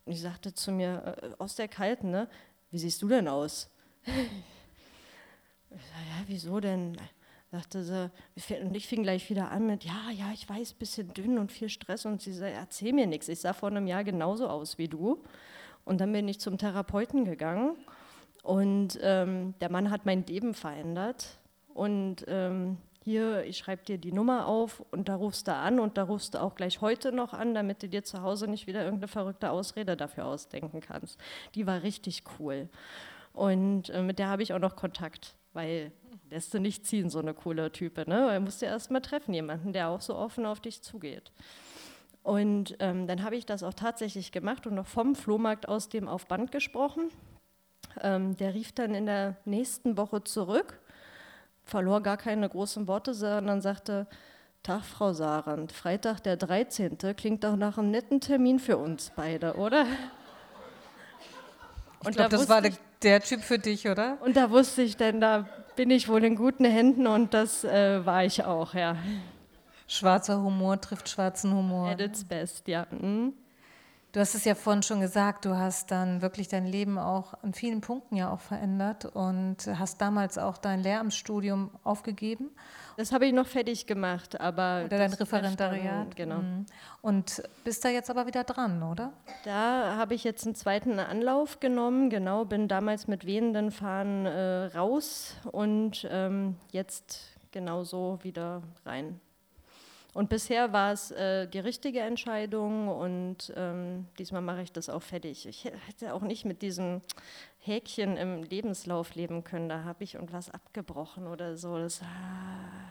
Und 0.07 0.13
ich 0.13 0.21
sagte 0.23 0.55
zu 0.55 0.73
mir, 0.73 1.19
äh, 1.23 1.31
aus 1.39 1.57
der 1.57 1.69
Kalten, 1.69 2.11
ne, 2.11 2.29
wie 2.71 2.79
siehst 2.79 3.03
du 3.03 3.09
denn 3.09 3.29
aus? 3.29 3.71
Ich 5.71 5.83
sag, 5.83 5.99
ja, 5.99 6.25
wieso 6.27 6.61
denn? 6.61 6.97
Sagte 7.51 7.85
sie, 7.85 8.11
und 8.63 8.75
ich 8.75 8.87
fing 8.87 9.03
gleich 9.03 9.29
wieder 9.29 9.51
an 9.51 9.67
mit, 9.67 9.85
ja, 9.85 10.11
ja, 10.11 10.33
ich 10.33 10.49
weiß, 10.49 10.73
bisschen 10.73 11.13
dünn 11.13 11.37
und 11.37 11.53
viel 11.53 11.69
Stress. 11.69 12.07
Und 12.07 12.23
sie 12.23 12.33
sagte, 12.33 12.55
erzähl 12.55 12.95
mir 12.95 13.07
nichts, 13.07 13.29
ich 13.29 13.41
sah 13.41 13.53
vor 13.53 13.69
einem 13.69 13.87
Jahr 13.87 14.03
genauso 14.03 14.49
aus 14.49 14.79
wie 14.79 14.89
du. 14.89 15.23
Und 15.85 16.01
dann 16.01 16.11
bin 16.11 16.27
ich 16.27 16.41
zum 16.41 16.57
Therapeuten 16.57 17.27
gegangen 17.27 17.77
und 18.43 18.99
ähm, 19.03 19.55
der 19.61 19.71
Mann 19.71 19.91
hat 19.91 20.07
mein 20.07 20.25
Leben 20.25 20.55
verändert 20.55 21.39
und 21.79 22.25
ähm, 22.27 22.77
hier, 23.05 23.45
ich 23.45 23.57
schreibe 23.57 23.85
dir 23.85 23.99
die 23.99 24.11
Nummer 24.11 24.49
auf 24.49 24.83
und 24.91 25.09
da 25.09 25.15
rufst 25.15 25.47
du 25.47 25.55
an 25.55 25.79
und 25.79 25.97
da 25.97 26.03
rufst 26.03 26.35
du 26.35 26.43
auch 26.43 26.57
gleich 26.57 26.81
heute 26.81 27.13
noch 27.13 27.33
an, 27.33 27.55
damit 27.55 27.85
du 27.85 27.89
dir 27.89 28.03
zu 28.03 28.21
Hause 28.21 28.49
nicht 28.49 28.67
wieder 28.67 28.83
irgendeine 28.83 29.07
verrückte 29.07 29.53
Ausrede 29.53 29.97
dafür 29.97 30.27
ausdenken 30.27 30.81
kannst. 30.81 31.21
Die 31.55 31.69
war 31.69 31.85
richtig 31.85 32.25
cool. 32.41 32.69
Und 33.33 33.91
äh, 33.91 34.03
mit 34.03 34.19
der 34.19 34.27
habe 34.27 34.43
ich 34.43 34.53
auch 34.55 34.59
noch 34.59 34.75
Kontakt, 34.75 35.37
weil 35.53 35.93
lässt 36.31 36.53
du 36.53 36.59
nicht 36.59 36.85
ziehen, 36.85 37.11
so 37.11 37.21
eine 37.21 37.33
coole 37.33 37.71
Type. 37.71 38.11
Ne? 38.11 38.27
Weil 38.27 38.41
musst 38.41 38.61
du 38.61 38.67
erst 38.67 38.91
mal 38.91 38.99
treffen, 38.99 39.33
jemanden, 39.33 39.73
der 39.73 39.89
auch 39.89 40.01
so 40.01 40.17
offen 40.17 40.47
auf 40.47 40.59
dich 40.59 40.83
zugeht. 40.83 41.31
Und 42.25 42.77
ähm, 42.81 43.07
dann 43.07 43.23
habe 43.23 43.37
ich 43.37 43.47
das 43.47 43.63
auch 43.63 43.75
tatsächlich 43.75 44.33
gemacht 44.33 44.67
und 44.67 44.75
noch 44.75 44.89
vom 44.89 45.15
Flohmarkt 45.15 45.69
aus 45.69 45.89
dem 45.89 46.09
auf 46.09 46.27
Band 46.27 46.51
gesprochen. 46.51 47.11
Ähm, 48.01 48.37
der 48.37 48.53
rief 48.55 48.73
dann 48.73 48.97
in 48.97 49.07
der 49.07 49.37
nächsten 49.45 49.97
Woche 49.97 50.25
zurück 50.25 50.81
verlor 51.69 52.03
gar 52.03 52.17
keine 52.17 52.49
großen 52.49 52.87
Worte, 52.89 53.15
sondern 53.15 53.61
sagte, 53.61 54.07
Tag, 54.63 54.85
Frau 54.85 55.13
Sarand, 55.13 55.73
Freitag 55.73 56.21
der 56.21 56.37
13. 56.37 56.99
klingt 57.17 57.45
doch 57.45 57.57
nach 57.57 57.79
einem 57.79 57.91
netten 57.91 58.21
Termin 58.21 58.59
für 58.59 58.77
uns 58.77 59.13
beide, 59.15 59.55
oder? 59.55 59.87
Und 62.05 62.11
ich 62.11 62.17
glaube, 62.17 62.31
da 62.31 62.37
das 62.37 62.49
war 62.49 62.61
der, 62.61 62.73
der, 63.03 63.21
Typ 63.21 63.43
für 63.43 63.59
dich, 63.59 63.89
oder? 63.89 64.19
Und 64.21 64.37
da 64.37 64.51
wusste 64.51 64.83
ich, 64.83 64.97
denn 64.97 65.21
da 65.21 65.49
bin 65.77 65.91
ich 65.91 66.09
wohl 66.09 66.25
in 66.25 66.37
guten 66.37 66.65
Händen 66.65 67.07
und 67.07 67.35
das 67.35 67.65
äh, 67.65 68.05
war 68.05 68.25
ich 68.25 68.45
auch, 68.45 68.75
ja. 68.75 68.97
Schwarzer 69.87 70.43
Humor 70.43 70.81
trifft 70.81 71.09
schwarzen 71.09 71.53
Humor. 71.53 71.89
At 71.91 72.01
its 72.01 72.25
best, 72.25 72.69
ja. 72.69 72.87
Mhm. 72.91 73.33
Du 74.19 74.23
hast 74.23 74.35
es 74.35 74.45
ja 74.45 74.57
vorhin 74.57 74.83
schon 74.83 75.01
gesagt, 75.01 75.45
du 75.45 75.57
hast 75.57 75.93
dann 75.93 76.23
wirklich 76.23 76.49
dein 76.49 76.67
Leben 76.67 76.99
auch 76.99 77.35
an 77.45 77.55
vielen 77.55 77.81
Punkten 77.81 78.17
ja 78.17 78.33
auch 78.33 78.41
verändert 78.41 79.05
und 79.05 79.59
hast 79.79 80.01
damals 80.01 80.39
auch 80.39 80.59
dein 80.59 80.81
Lehramtsstudium 80.81 81.71
aufgegeben. 81.85 82.51
Das 82.97 83.13
habe 83.13 83.27
ich 83.27 83.33
noch 83.33 83.47
fertig 83.47 83.87
gemacht, 83.87 84.41
aber. 84.41 84.83
Oder 84.87 84.99
dein 84.99 85.13
Referendariat. 85.13 86.17
Genau. 86.17 86.39
Mhm. 86.39 86.67
Und 87.01 87.45
bist 87.63 87.85
da 87.85 87.91
jetzt 87.91 88.11
aber 88.11 88.27
wieder 88.27 88.43
dran, 88.43 88.83
oder? 88.83 89.13
Da 89.45 89.95
habe 89.97 90.15
ich 90.15 90.25
jetzt 90.25 90.47
einen 90.47 90.57
zweiten 90.57 90.99
Anlauf 90.99 91.61
genommen, 91.61 92.11
genau, 92.11 92.45
bin 92.45 92.67
damals 92.67 93.07
mit 93.07 93.25
wehenden 93.25 93.71
Fahnen 93.71 94.27
äh, 94.27 94.65
raus 94.77 95.37
und 95.53 96.09
ähm, 96.11 96.57
jetzt 96.73 97.39
genauso 97.53 98.19
wieder 98.25 98.63
rein. 98.85 99.21
Und 100.15 100.31
bisher 100.31 100.73
war 100.73 100.93
es 100.93 101.11
äh, 101.11 101.47
die 101.47 101.59
richtige 101.59 102.01
Entscheidung 102.01 102.89
und 102.89 103.53
ähm, 103.57 104.07
diesmal 104.19 104.43
mache 104.43 104.63
ich 104.63 104.73
das 104.73 104.89
auch 104.89 105.03
fertig. 105.03 105.47
Ich 105.47 105.65
hätte 105.65 106.15
auch 106.15 106.23
nicht 106.23 106.45
mit 106.45 106.63
diesem 106.63 107.03
Häkchen 107.59 108.17
im 108.17 108.43
Lebenslauf 108.43 109.15
leben 109.15 109.45
können. 109.45 109.69
Da 109.69 109.85
habe 109.85 110.05
ich 110.05 110.15
irgendwas 110.15 110.51
abgebrochen 110.51 111.27
oder 111.27 111.57
so. 111.57 111.79
Das, 111.79 112.03
ah. 112.03 112.89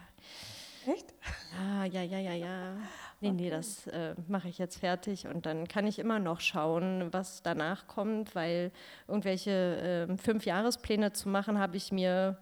Echt? 0.88 1.14
Ah, 1.60 1.84
ja, 1.86 2.02
ja, 2.02 2.20
ja, 2.20 2.34
ja. 2.34 2.76
Nee, 3.20 3.30
okay. 3.30 3.32
nee, 3.32 3.50
das 3.50 3.88
äh, 3.88 4.16
mache 4.28 4.48
ich 4.48 4.58
jetzt 4.58 4.78
fertig 4.78 5.28
und 5.28 5.46
dann 5.46 5.68
kann 5.68 5.86
ich 5.86 6.00
immer 6.00 6.20
noch 6.20 6.40
schauen, 6.40 7.10
was 7.12 7.42
danach 7.44 7.88
kommt, 7.88 8.36
weil 8.36 8.72
irgendwelche 9.08 10.08
äh, 10.08 10.18
Fünf-Jahrespläne 10.18 11.12
zu 11.12 11.28
machen, 11.28 11.60
habe 11.60 11.76
ich 11.76 11.92
mir 11.92 12.38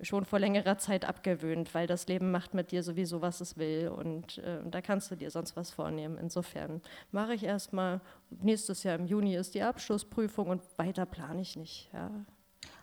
schon 0.00 0.24
vor 0.24 0.38
längerer 0.38 0.78
Zeit 0.78 1.04
abgewöhnt, 1.04 1.74
weil 1.74 1.86
das 1.86 2.06
Leben 2.08 2.30
macht 2.30 2.54
mit 2.54 2.72
dir 2.72 2.82
sowieso, 2.82 3.22
was 3.22 3.40
es 3.40 3.56
will 3.56 3.88
und 3.88 4.38
äh, 4.38 4.58
da 4.64 4.80
kannst 4.80 5.10
du 5.10 5.16
dir 5.16 5.30
sonst 5.30 5.56
was 5.56 5.70
vornehmen. 5.70 6.18
Insofern 6.18 6.82
mache 7.12 7.34
ich 7.34 7.44
erstmal, 7.44 8.00
nächstes 8.30 8.82
Jahr 8.82 8.96
im 8.96 9.06
Juni 9.06 9.36
ist 9.36 9.54
die 9.54 9.62
Abschlussprüfung 9.62 10.48
und 10.48 10.62
weiter 10.76 11.06
plane 11.06 11.40
ich 11.40 11.56
nicht. 11.56 11.90
Ja. 11.92 12.10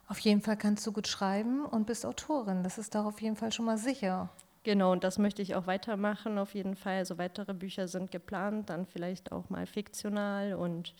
Auf 0.08 0.20
jeden 0.20 0.42
Fall 0.42 0.58
kannst 0.58 0.86
du 0.88 0.92
gut 0.92 1.08
schreiben 1.08 1.66
und 1.66 1.86
bist 1.86 2.06
Autorin, 2.06 2.64
das 2.64 2.78
ist 2.78 2.96
doch 2.96 3.06
auf 3.06 3.22
jeden 3.22 3.36
Fall 3.36 3.52
schon 3.52 3.66
mal 3.66 3.78
sicher. 3.78 4.30
Genau, 4.64 4.92
und 4.92 5.04
das 5.04 5.18
möchte 5.18 5.42
ich 5.42 5.56
auch 5.56 5.66
weitermachen, 5.66 6.38
auf 6.38 6.54
jeden 6.54 6.76
Fall. 6.76 6.98
Also 6.98 7.18
weitere 7.18 7.54
Bücher 7.54 7.88
sind 7.88 8.12
geplant, 8.12 8.70
dann 8.70 8.86
vielleicht 8.86 9.32
auch 9.32 9.50
mal 9.50 9.66
fiktional 9.66 10.54
und 10.54 10.94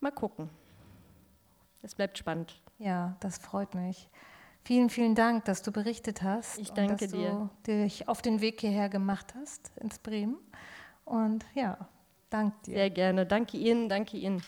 mal 0.00 0.12
gucken. 0.12 0.50
Es 1.82 1.96
bleibt 1.96 2.16
spannend. 2.16 2.60
Ja, 2.78 3.16
das 3.18 3.38
freut 3.38 3.74
mich. 3.74 4.08
Vielen, 4.64 4.90
vielen 4.90 5.14
Dank, 5.14 5.44
dass 5.44 5.62
du 5.62 5.72
berichtet 5.72 6.22
hast. 6.22 6.58
Ich 6.58 6.72
danke 6.72 6.92
und 6.92 7.02
dass 7.02 7.10
dir. 7.10 7.50
Du 7.64 7.82
dich 7.82 8.08
auf 8.08 8.22
den 8.22 8.40
Weg 8.40 8.60
hierher 8.60 8.88
gemacht 8.88 9.34
hast 9.34 9.72
ins 9.80 9.98
Bremen. 9.98 10.36
Und 11.04 11.44
ja, 11.54 11.78
danke 12.30 12.56
dir. 12.66 12.74
Sehr 12.74 12.90
gerne. 12.90 13.26
Danke 13.26 13.56
Ihnen, 13.56 13.88
danke 13.88 14.16
Ihnen. 14.16 14.42